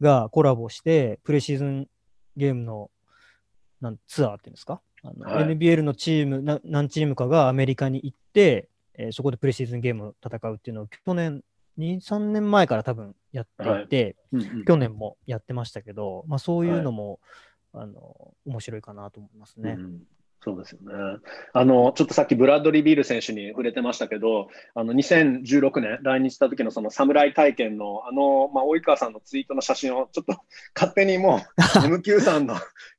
[0.00, 1.88] がコラボして、プレシーズン
[2.36, 2.90] ゲームの
[3.80, 5.44] なんツアーっていうんですか、あのはい。
[5.44, 11.42] NBL のチームな、何チームかがアメリカに行って、えーそこでプレシーズンゲームを戦うっていうのを去年、
[11.78, 14.64] 2、3年前から多分やっていて、うんうん。
[14.64, 17.20] 去年もやってましたけど、まあ、そういうのも、
[17.72, 19.76] あの面白いかなと思いますね。
[19.78, 20.02] うん
[20.42, 21.18] そうですよね。
[21.52, 30.42] あの、ちょっとさっきブラッドリー・ビール選手に触れてましたけど、あの、2016年来日した時のその侍体験の、あの、まあ、及川さんのツイートの写真をちょっと
[30.74, 32.54] 勝手にもう MQ さんの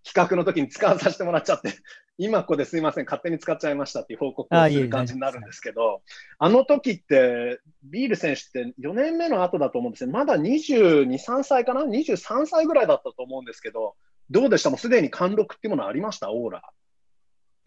[0.06, 1.74] 企画の時に使わさせてもらっちゃって、
[2.20, 6.04] 今ここですいません、勝手に使っちゃいましたっていう報告をする感じになるんですけど、
[6.38, 10.12] あの時って、ビール選手って4年目の後だと思うんですよ。
[10.12, 13.96] まだ22、3歳かな ?23 歳ぐらいだったと思うんですけど、
[14.30, 14.70] どうでした？
[14.70, 16.32] もうすでに貫禄っていうものありました？
[16.32, 16.62] オーラ。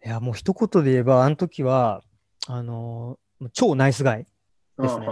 [0.05, 2.03] いや、もう一言で言えば、あの時は、
[2.47, 4.27] あのー超ナイスガイ。
[4.77, 5.07] ですね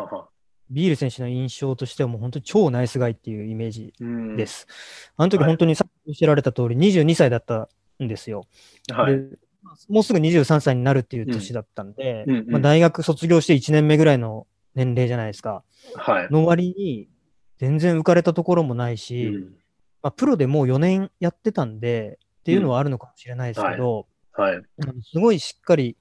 [0.69, 4.65] ビール選手の印象としてはもう本当に超ナイスガイっていうイメージうんです。
[5.17, 7.69] あの時はい本当にさっきおっしゃられた通り22歳だった
[8.01, 8.45] んですよ。
[8.91, 9.13] はい。
[9.13, 9.37] で
[9.89, 15.63] もうすぐ23歳になるっていう年だったんで、うんうんうんまあ、大学卒業して1年目ぐらいの年齢じゃないですか。
[15.95, 16.27] はい。
[16.31, 17.09] の割に
[17.57, 19.41] 全然浮かれたところもないし、うん
[20.01, 24.55] まあ、プロでもう4年やってたんでっていうのはあるのかもしれないですけど、はい。
[24.55, 24.65] うん
[25.03, 25.97] すごいしっかり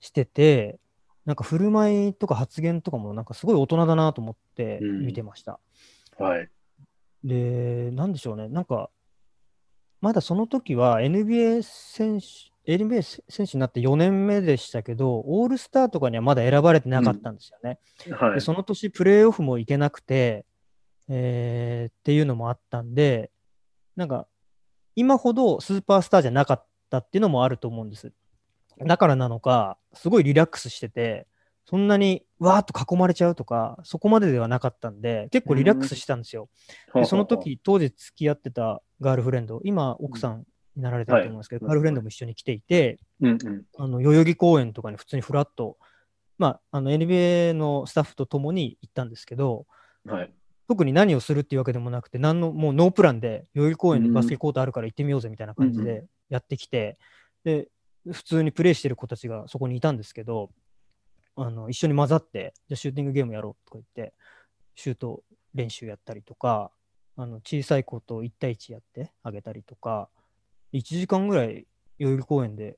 [0.00, 0.78] してて、
[1.24, 5.58] なんか振る舞いとか発言とかもなんかすごい大人だなと思ってうん見てました。
[6.18, 6.48] はい。
[7.24, 8.90] で、なんでしょうね、なんか、
[10.00, 17.78] まだその時は NBA 選手、NBA 選手になって4年目でしたけど、オールスターとかにはまだ選ばれてなかったんですよね。
[18.16, 18.34] はい。
[18.34, 20.44] でその年、プレーオフも行けなくて、
[21.08, 23.30] えーっていうのもあったんで、
[23.96, 24.26] なんか、
[24.94, 28.12] 今ほどスーパースターじゃなかったっていうのもあると思うんです。
[28.84, 31.26] だからなのか、すごいリラックスしてて、
[31.64, 36.48] そんなにわーっと囲まれちゃうとか、そこまでではなかったんで、結構リラックスしたんですよ。
[36.94, 40.44] でその時、当時付き合ってたガールフレンド、今、奥さん
[40.76, 43.62] になられてると思うんですけど、はいガールフレンドも一緒に来ていて、うんうん。
[43.78, 45.76] あの代々木公園とかに普通にフラッと、
[46.38, 49.66] まあ、あの NBA のスタッフと共に行ったんですけど、
[50.04, 50.32] はい。
[50.68, 56.98] 特に何をするっていうわけでもなくて、何のもうノープランで、代々木公園にバスケコートあるから行ってみようぜみたいな感じでやってきて、
[57.44, 57.68] で、
[58.10, 60.50] 普通にプレイしてる子たちがそこにいたんですけど、
[61.36, 64.14] あの一緒に混ざって、じゃあシューティングゲームやろうとか言って、
[64.74, 65.22] シュート
[65.54, 66.70] 練習やったりとか、
[67.16, 70.08] あの小さい子と1対1やってあげたりとか、
[70.72, 71.66] 1時間ぐらい
[71.98, 72.76] 代々木公園で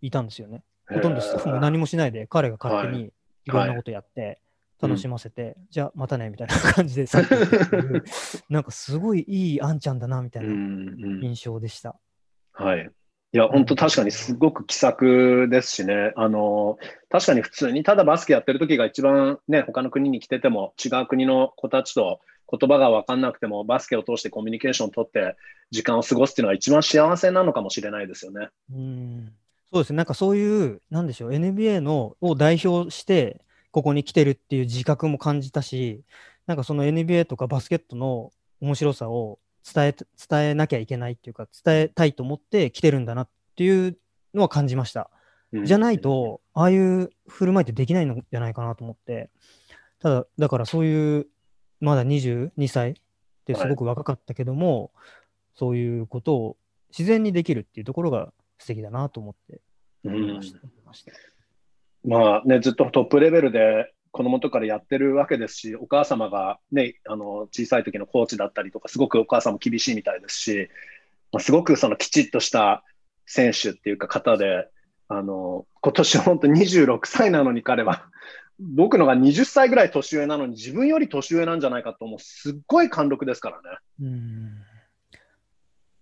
[0.00, 0.64] いたんですよね。
[0.88, 3.12] ほとんどスタッフも何もしないで、彼が勝手はに
[3.44, 4.40] いろんなことやって、
[4.80, 7.06] 楽しませて、じゃあまたねみたいな感じで
[8.50, 10.50] なんかすごいいいあんちゃんだなみたいな
[11.22, 11.98] 印象でした。
[12.54, 12.90] はい
[13.32, 16.12] いや、本当確かにすごく気さくですしね。
[16.14, 16.78] あの、
[17.10, 25.34] 確かに普通にただバスケやってる時が一番ね、他の国に来てても違う国の子たちと言葉が分かんなくてもバスケを通してコミュニケーションを取って
[25.72, 28.50] 時間を過ごすっていうのが一番幸せなのかもしれないですよね。
[28.72, 29.32] うん
[29.72, 29.96] そうですね。
[29.96, 33.40] なんかそういう、なんでしょう、NBA のを代表して
[33.72, 36.04] ここに来てるっていう自覚も感じたし、
[36.46, 38.30] なんかその NBA とかバスケットの
[38.60, 39.40] 面白さを
[39.72, 39.96] 伝え、
[40.28, 43.96] 伝えなきゃいけないっていうか、伝えたいと思って来てるんだなっていう
[44.34, 45.10] のは感じました。
[45.64, 49.30] じゃないと、ああいう振る舞いってできないのじゃないかなと思って、
[50.00, 51.26] ただ、だからそういう、
[51.80, 52.94] まだ22歳っ
[53.46, 55.06] てすごく若かったけども、はい、
[55.54, 56.56] そういうことを
[56.90, 59.60] 自然にできるっていうところが素敵だなと思って
[60.04, 60.60] 思いました。
[62.04, 70.68] まあね、ずっとトップレベルで子供とからやってるわけですし、お母様がね、あの小さい時のコーチだったりとか、すごくお母さんも厳しいみたいですし、
[71.32, 72.84] まあ、すごくそのきちっとした
[73.26, 74.68] 選手っていうか方で、
[75.08, 78.06] あの今年本当26歳なのに彼は、
[78.60, 83.78] 僕のが20歳ぐらい年上なのに自分より年上なんじゃないかと思う、すっごい貫禄ですからね。
[84.00, 84.52] うん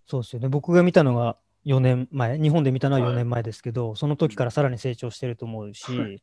[0.06, 0.50] そうですよね。
[0.50, 6.22] 僕が見たのが4年前、日本で見たのは4年前ですけど、はい、その時からさらに成長してると思うし、はい、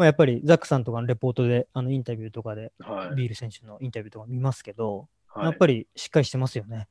[0.00, 6.88] まあ、やっぱりザックさんとかのレポートで、あのインタビューとかで、はい、ビール選手のインタビューとか見ますけど、はい、やっぱりしっかりしてますよね。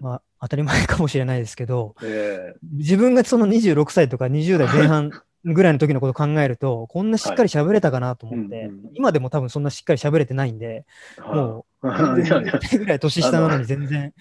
[0.00, 5.12] まあ、当たり前かもしれないですけど、えー、自分がその26歳とか20代前半
[5.44, 8.66] ぐらいの時のことを考えると、こんなしっかり喋れたかなと思って、はい。
[8.66, 10.84] うんうん、今でも多分そんなしっかり喋れてないんで、
[11.20, 11.88] もう、
[12.20, 12.42] 全然
[12.78, 14.12] ぐらい年下なのに全然、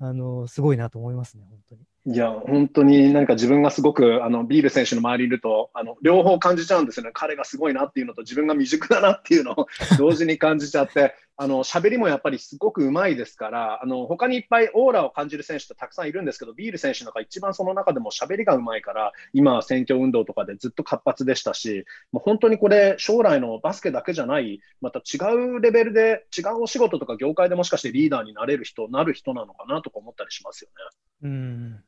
[0.00, 1.80] あの、すごいなと思いますね、本当に。
[2.10, 9.66] いや、本当に何か自分がすごくあのビール選手の周りにいるとあの両方感じちゃうんですよね、彼がすごいなっていうのと自分が未熟だなっていうのを
[9.98, 30.74] 同時に感じちゃって、あの喋りもやっぱりすごくうまいですから、あの他にいっぱいオーラを感じる選手ってたくさんいるんですけど、ビール選手の中、一番その中でも喋りがうまいから、今は選挙運動とかでずっと活発でしたし、もう本当にこれ、将来のバスケだけじゃない、また違うレベルで、違うお仕事とか業界でもしかしてリーダーになれる人、なる人なのかなとか思ったりしますよね。
[31.20, 31.84] うん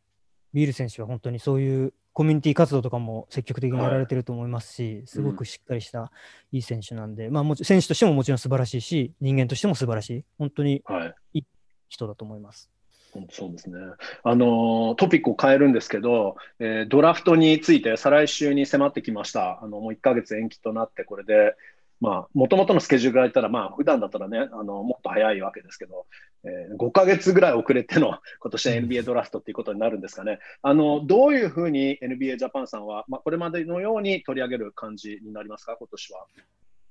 [0.53, 6.11] ビール選手は本当にそういうコミュニティ活動とかも積極的にやられてると思いますし、はい、すごくしっかりした
[6.53, 10.83] いい選手なんで、うん、まあもち選手としてももちろん素晴らしいし、人間としても素晴らしい、本当に
[11.33, 11.45] いい
[11.89, 12.69] 人だと思います。
[13.15, 13.77] はい、そうですね。
[14.25, 19.61] あのトピックを変えるんですけど、えー、ドラフトについて再来週に迫ってきました。
[19.63, 21.55] あのもう1ヶ月延期となって、これで
[22.01, 26.07] まあ、もともとのスケジュールから言ったら、まあ、普段だったらね、あの、もっと早いわけですけど、
[26.45, 30.39] えー、5ヶ月ぐらい遅れての 今年は NBA ドラフトっていうことになるんですかね。
[30.63, 36.27] あの、どういうふうに NBA ジャパンさんは、まあ、これまでのように取り上げる感じになりますか、今年は。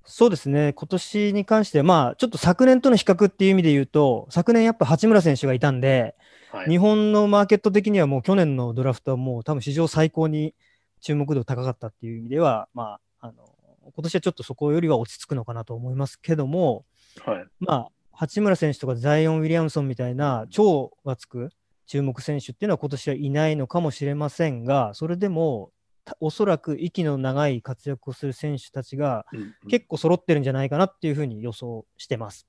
[0.05, 6.15] そうですね、今年に関して、まあ、ちょっと昨年との比較っていう意味で言うと、昨年やっぱ八村選手がいたんで、
[6.51, 10.55] はい、日本のマーケット的にはもう去年のドラフトはもう多分史上最高に
[11.01, 13.48] 注目度高かったっていう意味では、まあ、あの、
[13.95, 16.85] 今年はちょっとそこよりは落ち着くのかなと思いますけども、
[17.25, 21.49] はい、まあ、八村選手とかザイオン・ウィリアムソンみたいな超がつく
[21.87, 25.71] 注目選手っていうのは今年はいないのかもしれませんが、それでも
[26.19, 29.25] おそらく息の長い活躍をする選手たちが
[29.69, 32.47] 結構揃ってるんじゃないかなっていうふうに予想してます。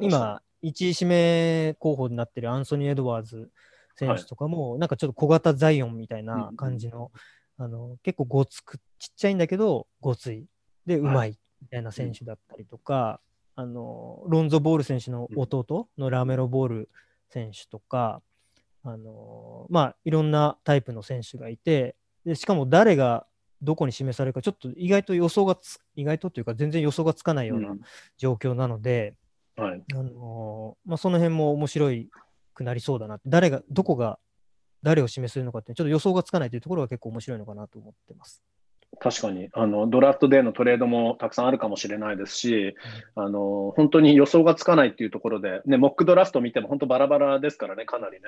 [0.00, 3.50] 今、1位指名候補になってるアンソニー・エドワーズ
[3.96, 7.12] 選手とかも、はい、なんかちょっと小型ザイオンみたいな感じの、
[7.58, 10.46] あの結構ごつく、ちっちゃいんだけど、ごつい
[10.86, 13.20] で、うまいみたいな選手だったりとか、
[13.56, 16.88] あのロンゾ・ボール選手の弟のラメロ・ボール
[17.30, 18.20] 選手とか、
[18.82, 23.26] あのまあ、いろんなタイプの選手がいて、でしかも誰が
[23.62, 27.74] どこに示されるか、ちょっと意外と予想がつ、意外とというか、全然予想がつかないような
[28.18, 29.24] 状況なので、うん
[29.56, 29.82] はい。
[29.94, 32.10] あのまあ、その辺も面白い
[32.54, 34.18] くなりそうだな誰が、どこが
[34.82, 38.42] 誰を示するのかって、ちょっと予想がつかないというところが結構面白いのかなと思ってます。
[39.00, 42.74] 確かにあのドラフトでのトレードもたくさんあるかもしれないですし、
[43.14, 48.20] あの本当に予想がつかないっていうところで、ね、モックドラフト見ても本当バラバラですからね、かなりね、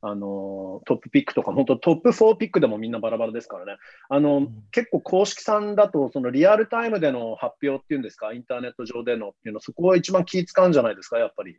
[0.00, 3.76] あのトップピックとか、本当トップ4ピックでもみんなバラバラですからね、
[4.08, 11.58] あの、うん、結構公式さんだと、そのリアルタイムでの発表っていうんですか、インターネット上でのっていうの、そこは一番気使うんじゃないですか、やっぱり。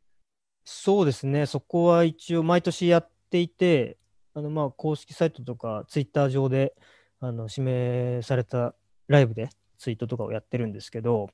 [0.64, 3.98] そうですね、そこは一応、毎年やっていて、
[4.34, 6.76] あのまあ公式サイトとかツイッター上で、
[7.20, 8.76] あの指名された
[9.08, 11.30] ライブでツイートとかをやってるんですけど、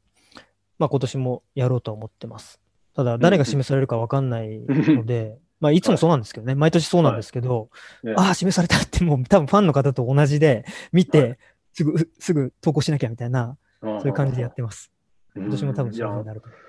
[0.79, 2.59] まあ、今年もやろうとは思ってます。
[2.95, 7.69] ただ、誰が指名されるか分かんないので、 まあ、いつもそうなんですけどね、毎年そうなんですけど、
[8.03, 11.39] はいああ、指名されたってもう多分ファンの方と同じで、見て、
[11.73, 14.91] すぐ、すぐ投稿しなきゃみたいな、そういう感じでやってます。
[15.35, 16.59] 今年も多分そうになると思う。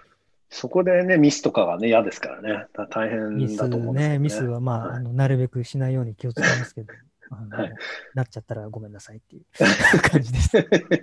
[0.49, 2.67] そこでね、ミスとかがね、嫌ですからね。
[2.89, 4.19] 大ミス変だと思うんですね、よね。
[4.21, 6.95] ミスはまあ、はいあのなるべくしないように気をつけますけど、
[7.31, 7.73] はい
[8.15, 9.45] なっちゃったらごめんなさいっていう
[10.11, 10.57] 感じです。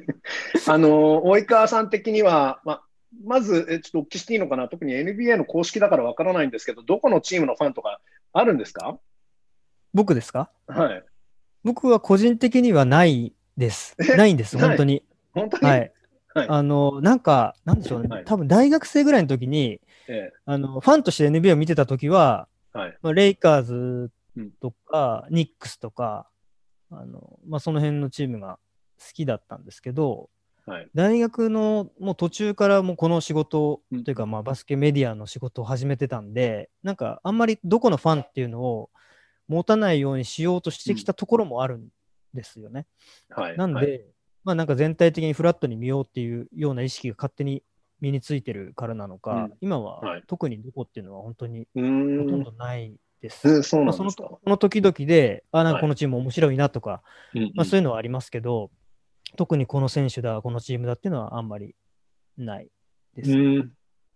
[0.69, 2.81] あの、及川さん的には、ま、
[3.25, 4.67] まず、えちょっとお聞きしていいのかな？
[4.69, 7.99] 特に NBA の公式だからわからないんですけど、どこのチームのファンとか
[8.33, 8.97] あるんですか？
[9.93, 10.49] 僕ですか？
[10.67, 11.03] はい。
[11.63, 13.95] 僕は個人的にはないです。
[13.99, 14.15] え？
[14.15, 15.03] ないんです、本当に。
[15.33, 15.79] 本当に、はい。
[16.33, 22.97] はいあの、なんか、なんでしょうね、はい多分大学生ぐらいの時に、えあの、ファンとして NBA を見てた時は、えはい。
[23.01, 26.29] まあ、レイカーズうんとか、ニックスとか、
[26.89, 28.59] あの、まあ、その辺のチームが
[28.99, 30.29] 好きだったんですけど、
[30.65, 30.89] はい。
[30.93, 38.89] 大学のもう途中からもうこの仕事うんというか、まあ、バスケメディアの仕事を始めてたんで、なんかあんまりどこのファンっていうのを
[39.47, 41.87] 持たないようにしようとしてきたところもあるん
[42.33, 42.85] ですよね。
[43.29, 43.57] はい。
[43.57, 44.01] なんで、はい、
[44.43, 47.63] まあなんか全体的にフラットに見ようっていうような意識が勝手に
[47.99, 51.83] 身についてるからなのか、うん今ははい特にどこっていうのは本当にうほと
[52.37, 53.47] んんどないです。
[53.47, 54.37] えそうまあ、そのなんですか？
[54.43, 57.01] その時々で、あ、なんはいかこのチーム面白いなとか、
[57.55, 58.71] まあ、そういうのはありますけど、
[59.37, 61.75] 特にこの選手だ、このチームだっていうのはあんまり
[62.37, 62.69] ない
[63.15, 63.31] です。
[63.31, 63.71] うん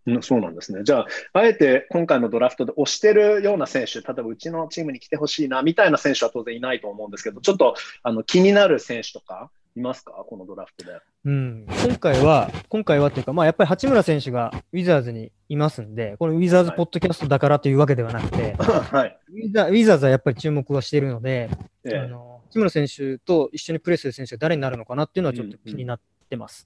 [0.07, 0.83] うんそうなんですね。
[0.83, 10.93] じゃあ、あえて今回のドラフトで推してるような選手、例えばうちのチームに来てほしいなみたいな選手は当然いないと思うんですけど、ちょっとあの気になる選手とかいますか、このドラフトで。
[11.25, 19.19] うん、今回は、今回はっていうか、まあ、やっぱり八村選手がウィザーズにいますんで、これウィザーズポッドキャストだからというわけではなくて、 はい。
[19.29, 21.49] ウィザウィザーズはやっぱり注目はしているので、
[21.83, 21.97] ええ。
[21.97, 25.99] あの八村選手と一緒にプレーする選手が誰になるのかなっていうのはちょっと気になっ
[26.29, 26.65] てます。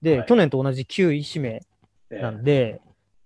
[0.00, 0.28] で、はい。
[0.28, 1.62] 去年と同じ9位指名え
[2.10, 2.18] え。
[2.20, 2.80] なんで、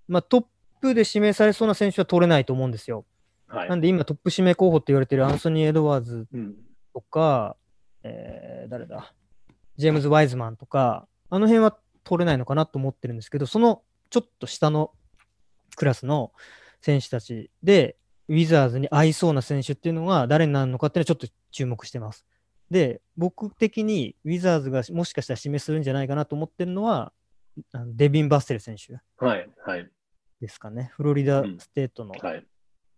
[0.06, 0.44] まあ、トッ
[0.80, 3.04] プで指名されそうな選手は取れないと思うんですよ。
[3.46, 3.68] はい。
[3.68, 6.56] なんで今トップ指名候補って言われてるアンソニー・エドワーズうん。
[6.94, 7.56] とか、
[8.02, 9.14] えー誰だ、
[9.78, 14.92] ジェームズ・ワイズマンとか、あの辺は取れないのかなと思ってるんですけど、そのちょっと下の
[15.76, 16.32] クラスの
[16.80, 17.96] 選手たちで、
[18.28, 22.26] ウィザーズに合いそうな選手っていうのが誰になるのかっていうのはちょっと注目してます。
[22.70, 27.12] で、僕的にウィザーズがもしかしたら指名するんじゃないかなと思ってるのは、
[27.86, 29.48] デビン・バッセル選手はい。
[29.64, 29.90] はい。
[30.40, 30.90] ですかね。
[30.94, 32.46] フロリダうんステートのはい。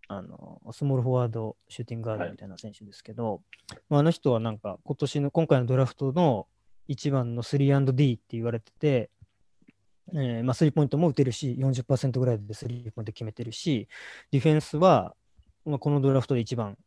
[0.07, 3.41] あのスモールフォワード、シューティングガードみたいな選手ですけど、
[3.87, 6.47] まあ、あの人はなんか今年の、今回のドラフトの
[6.87, 9.09] 一番の 3&D って言われてて、
[10.13, 13.87] えーまあ、スリーポイントも打てるし、40%ぐらいでスリーポイント決めてるし、
[14.31, 15.15] ディフェンスは、
[15.65, 16.77] まあ、このドラフトで一番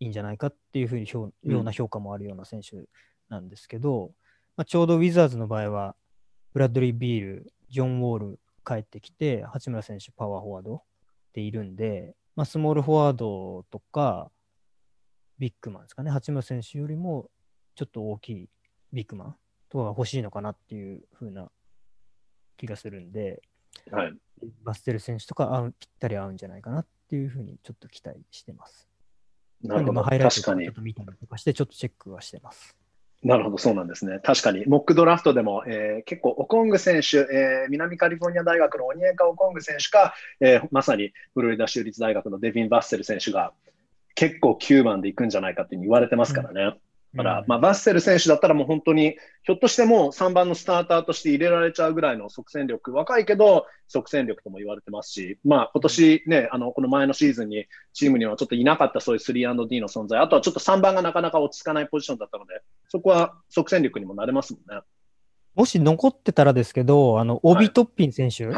[0.00, 2.84] いいんじゃないかっていうふうにような評価もあるような選手
[3.28, 4.12] なんですけど、
[4.56, 5.96] まあ、ちょうどウィザーズの場合は、
[6.52, 10.82] ブラッドリー・ビール、ジョン・ウォール帰ってきて、八村選手パワーフォワード
[11.32, 14.30] でいるんで、まあ、スモールフォワードとか、
[15.38, 17.30] ビッグマンですかね、八村選手よりも
[17.74, 18.48] ちょっと大きい
[18.92, 19.36] ビッグマン
[19.74, 21.50] とかが欲しいのかなっていう風な
[22.56, 23.42] 気がするんで、
[23.90, 24.14] はい。
[24.62, 28.86] バステル選手とか合うぴったり合うんじゃないかなっていう風にちょっと期待してます。
[29.64, 29.92] なるほど。
[29.92, 30.72] んでまあハイラちょっ。
[30.72, 32.76] と見たりとかして、ちょっとチェックはしてます。
[33.24, 34.20] なるほど、そうなんですね。
[34.22, 43.52] 確かに、モックドラフトでも、えー結構、オコング選手、えー南カリフォルニア大学のオニエカ・オコング選手か、えーまさにフロリダ州立大学のデビン・バッセル選手が、
[44.14, 46.78] 結構9番で行くんじゃないかって言われてますからね。
[47.14, 64.82] だから、うんまあ、バッセル選手だったらもう本当に、ひょっとしてもう3番のスターターとして入れられちゃうぐらいの即戦力、若いけど即戦力とも言われてますし、まあ今年ね、あの、この前のシーズンにチームにはちょっといなかったそういう 3&D の存在、あとはちょっと3番がなかなか落ち着かないポジションだったので、そこは即戦力にもなれますもんね。
[65.54, 68.48] もし残ってたらですけど、あの、オビトッピン選手。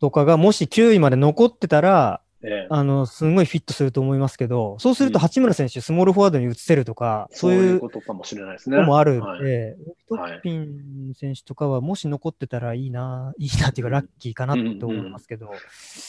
[0.00, 8.76] とかがもし9位まで残ってたら、ええあの、すごいフィットすると思いますけど、そうするとうん八村選手、スモールフォワードに移せるとか、そそうういういうことかもしれないですね。
[8.76, 9.76] のもあるんはいで、
[10.08, 15.50] オビトッピン選手とかは、もし残ってたらいいな、いいなっていうか、うんラッキーかなと思いますけど、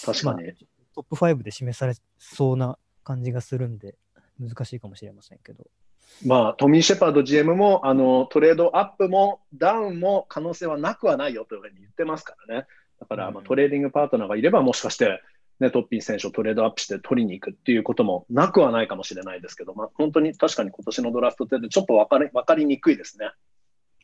[0.05, 0.43] 確かに。
[0.43, 0.53] まあ
[0.97, 3.95] トップ5で指名されそうな感じがするんで、
[4.39, 5.65] 難しいかもしれませんけど。
[6.25, 12.67] まあ、トミー・シェパード GM もあのトレードアップもダウンも可能性はなくはないよというふうに言ってますからね。
[12.99, 15.21] だから、まあ、うんトレーディングパートナーがいれば、もしかして、
[15.59, 23.31] ね、トッピン選手をトレードアップして取りに行くっていうこともなくはないかもしれないですけど、まあ、本当に確かに今年のドラフトってちょっと分かり分かりにくいですね。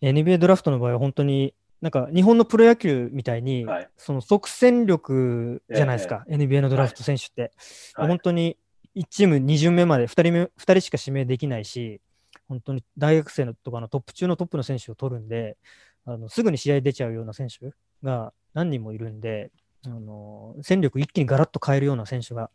[0.01, 7.51] NBA ドラフトの場合は本当に、なんか日本のプロ野球みたいに、はいその即戦力じゃないですか、NBA のドラフト選手って。
[7.93, 8.57] はい本当に
[8.95, 12.01] 1チーム2巡目まで2人目2人しか指名できないし、
[12.47, 15.57] 本当に大学生のとかのトップ中のトップの選手を取るんで、
[16.05, 17.71] あのすぐに試合出ちゃうような選手
[18.03, 19.51] が何人もいるんで、
[19.85, 22.49] あの戦力一気にガラッと変えるような選手が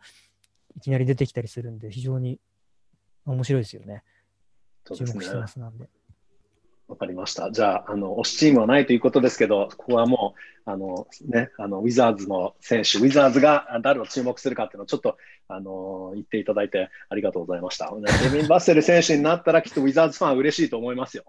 [0.77, 2.39] いきなり出てきたりするんで、非常に
[3.27, 3.95] 面白いですよね。
[3.95, 4.03] ね
[4.95, 5.89] 注目してますなんで。
[6.89, 7.51] わかりました。
[7.53, 10.35] じゃあ、あの、推しチームはないということですけど、ここはも
[10.67, 15.19] う、あの、ね、あの、ウィザーズの選手、ウィザーズが誰を注目するかっていうのをちょっと、
[15.49, 17.93] あの、言っていただいてありがとうございました。
[18.23, 21.25] デビン・バッセル選手になったら、きっとウィザーズファン嬉しいと思いますよ。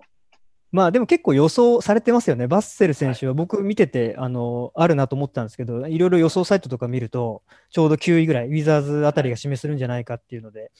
[0.72, 2.48] まあでも結構予想されてますよね。
[2.48, 7.42] バッセル選手は僕見てて、あの、あるなと思ったんですけど、いろいろ予想サイトとか見ると、
[7.72, 10.72] ちょうど9位ぐらい、ウィザーズあたりが示するんじゃないかっていうので、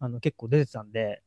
[0.00, 1.22] あの結構出てたんで、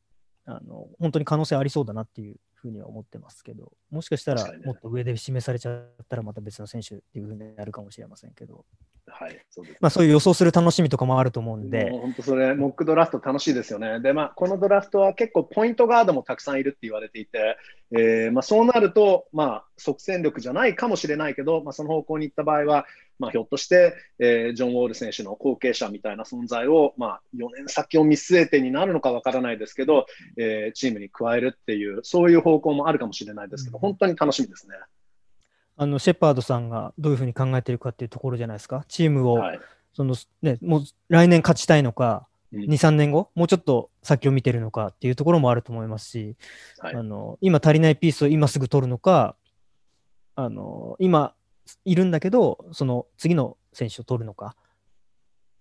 [0.46, 8.66] あの本当に可能性ありそうだなっていうふうには思ってますけど、もしかしたらもっと上で示されちゃったらまた別の選手っていうふうになるかもしれませんけど、
[9.08, 11.92] はい、そうです、まあ、そういう予想する楽しみとかもあると思うんで。
[11.92, 14.00] 本当それ、モックドラフト楽しいですよね。
[14.00, 17.58] で、まあ、このドラフトは結構ポイントガードもたくさんいるって言われていて、
[17.92, 22.86] えーまあ、そうなると、まあ、即戦力じゃないかもしれないけど、まあ、その方向に行った場合は、
[23.20, 34.76] まあ、ひょっとして、えー、ジョン・ウォール選手の後継者みたいな存在を、まあ、4年先を見据えてになるのかわからないですけど、えー、チームに加えるっていう、そういう方向もあるかもしれないですけど、本当に楽しみですね。
[35.76, 38.86] あのシェパードさんがどういうふうに考えているかっていうところじゃないですか？
[38.88, 39.60] チームを、はい、
[39.94, 46.36] そのね、もう来年勝ちたいのか、うん、2、3年後、もうちょっと先を見てるのかっていうところもあると思いますし、
[46.80, 49.36] はい、あの今足りないピースを今すぐ取るのか、
[50.36, 51.34] あの今
[51.86, 54.56] いるんだけど、その次の選手を取るのか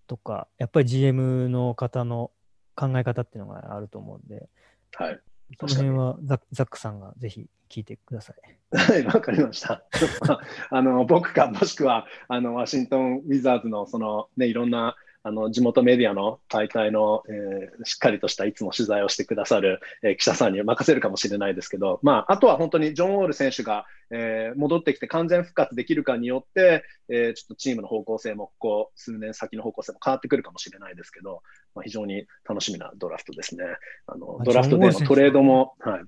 [0.07, 2.31] とか、やっぱり GM の方の
[2.75, 4.47] 考え方っていうのがあると思うんで、
[4.95, 5.19] はい、
[5.59, 8.77] その辺はザザックさんがぜひ聞いてください。
[8.77, 9.83] はい、わかりました。
[10.69, 14.95] あの僕かもしくはあのワシントン・ウィザーズのその、ね、いろんな
[15.25, 31.41] あの地元メディアの大会の、えー、しっかりとしたいつも取材をしてくださる、えー、記者さんに任せるかもしれないですけど、まあ、あとは本当にジョン・ウォール選手が、えー、戻ってきて完全復活できるかによって、えー、ちょっとチームの方向性もここ数年先の方向性も変わってくるかもしれないですけど、
[31.73, 33.63] まあ、非常に楽しみなドラフトですね。
[34.07, 36.01] あのドラフトでのトレードも、はい、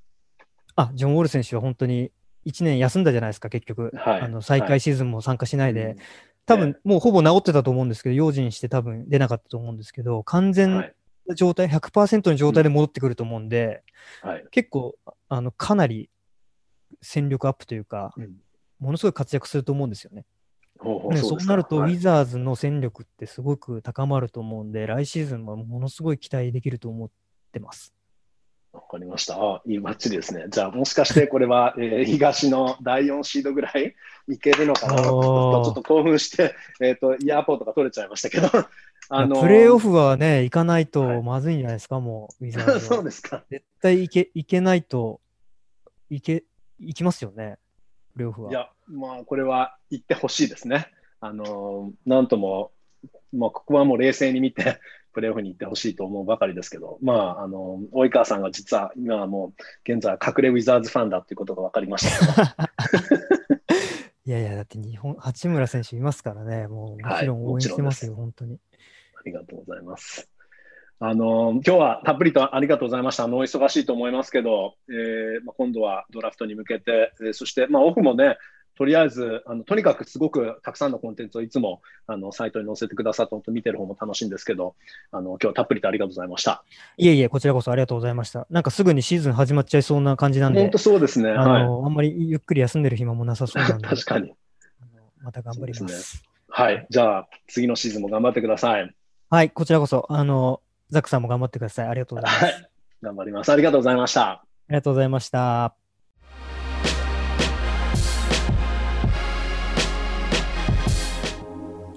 [0.76, 2.12] あジョン・ウォール選手は本当に
[2.46, 5.96] 1年休んだじゃないですか、結局、はい、あの再開シーズンも参加しないで、はい
[6.46, 10.94] 多分もうほぼ治ってたと思うんですけど、用心して多分出なかったと思うんですけど、完全
[11.28, 13.84] な状態、100%の状態で戻ってくると思うんで、
[14.22, 14.96] はい、結構
[15.28, 16.10] あのかなり
[17.02, 18.36] 戦力アップというか、うん、
[18.80, 20.26] ものすごい活躍すると思うんですよね。
[21.10, 27.10] ね、そうなると、ウィザーズの戦力ってすごく高まると思うんで、来シーズンはものすごい期待できると思っ
[27.52, 27.95] てます。
[28.76, 29.36] わかりました。
[29.36, 30.46] あいいマッチですね。
[30.50, 33.96] じゃあ、もしかしてこれは、えー、東の第4シードぐらい
[34.28, 38.50] いけるのかなと、ちょっと興奮して、えっ、ー、と、イヤーポートが取れちゃいましたけど。
[39.08, 43.44] あのー、プレーオフはね、行かないとまずいんじゃないですか、はい、もう、ウィザーズそうですか。
[43.50, 45.22] 絶対行け行けないと、
[46.10, 46.44] 行け、
[46.80, 47.58] 行きますよね、
[48.14, 48.52] プレーオフは。
[48.52, 50.92] いや、まあ、これは行ってほしいですね。
[51.22, 52.72] あのー、なんとも、
[53.32, 54.80] まあ、ここはもう冷静に見て、
[55.16, 62.06] プレーオフに行ってほしいと思うばかりですけど、まあ、あの、及川さんが実は今はもう、現在隠れウィザーズファンだっていうことが分かりまし
[62.36, 62.58] た。
[64.26, 68.60] いやいや、だって日本、八村選手いますからね、もうもちろん応援してますよ、はい、本当に。
[69.16, 70.30] ありがとうございます。
[71.00, 73.24] あの今日はたっぷりとありがとうございました。
[73.26, 78.38] あの忙しいと思いますけど、えーまあ、今度はドラフトに向けて、えー、そして、まあ、オフもね、
[78.78, 84.76] とりあえず、あのとにかくすごくたくさんのコンテンツをいつもあのサイトに載せてくださって、本当見てる方も楽しいんですけど、
[85.12, 86.64] あの今日はたっぷりとありがとうございました。
[86.98, 88.48] いえいえ、こちらこそありがとうございました。
[88.50, 91.32] なんかすぐにシーズン始まっちゃいそうな感じなんで、本当そうですね。
[91.32, 94.34] あの、はい、あんまりゆっくり休んでる暇もなさそうなんで、確かに。
[95.22, 98.96] また頑張ります、ね、はい、じゃあ次のシーズンも頑張ってください。
[99.30, 100.62] はい、こちらこそ、あの、
[100.92, 101.88] ザックさんも頑張ってください。
[101.88, 102.44] ありがとうございます。
[102.44, 102.70] はい、
[103.02, 103.52] 頑張ります。
[103.52, 104.22] ありがとうございました。
[104.24, 105.85] ありがとうございました。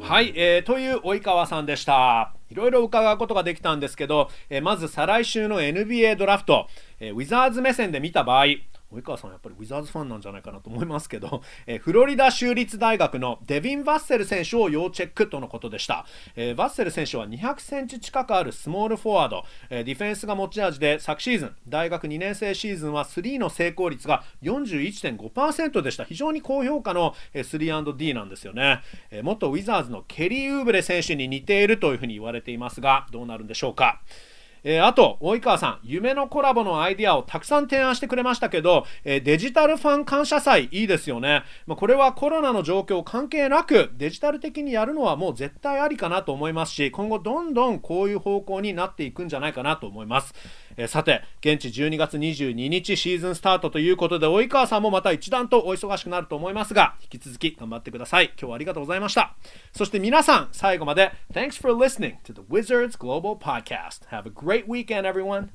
[0.09, 2.32] はい、えー、という及川さんでした。
[2.48, 6.66] いろいろ伺うことができたんですけど、えー、まず再来週の NBA ドラフト、
[6.98, 8.46] えー、ウィザーズ目線で見た場合、
[8.93, 26.05] 及川さんやっぱりウィザーズファンなんじゃないかなと思いますけど、 えー、フロリダ州立大学のデビン・バッセル選手を要チェックとのことでした、えー、バッセル選手は200センチ近くあるスモールフォワード、えー、ディフェンスが持ち味で昨シーズン大学2年生シーズンは3の成功率が41.5%でした。
[26.05, 28.80] 非常に高評価の 3&D なんですよね、
[29.11, 34.01] え、元ウィザーズのケリー・ウーブレ選手に似ているというふうに言われていますがどうなるんでしょうか。
[34.64, 41.42] えー、あと、及川さん、夢のコラボのアイディアをたくさん提案してくれましたけど、えー、デジタルファン感謝祭、いいですよね。
[41.66, 50.34] まあ、これはコロナの状況関係なく、デジタル的にやるのはもう絶対ありかなと思いますし、今後どんどんこういう方向になっていくんじゃないかなと思います。
[50.80, 58.26] え、さて、現地12月22日シーズンスタートということで、及川さんもまた一段とお忙しくなると思いますが、引き続き頑張ってください。
[58.26, 59.34] 今日はありがとうございました。
[59.72, 64.06] そして皆さん、最後まで、Thanks for listening to the Wizards Global Podcast.
[64.12, 65.48] Have a great weekend, everyone.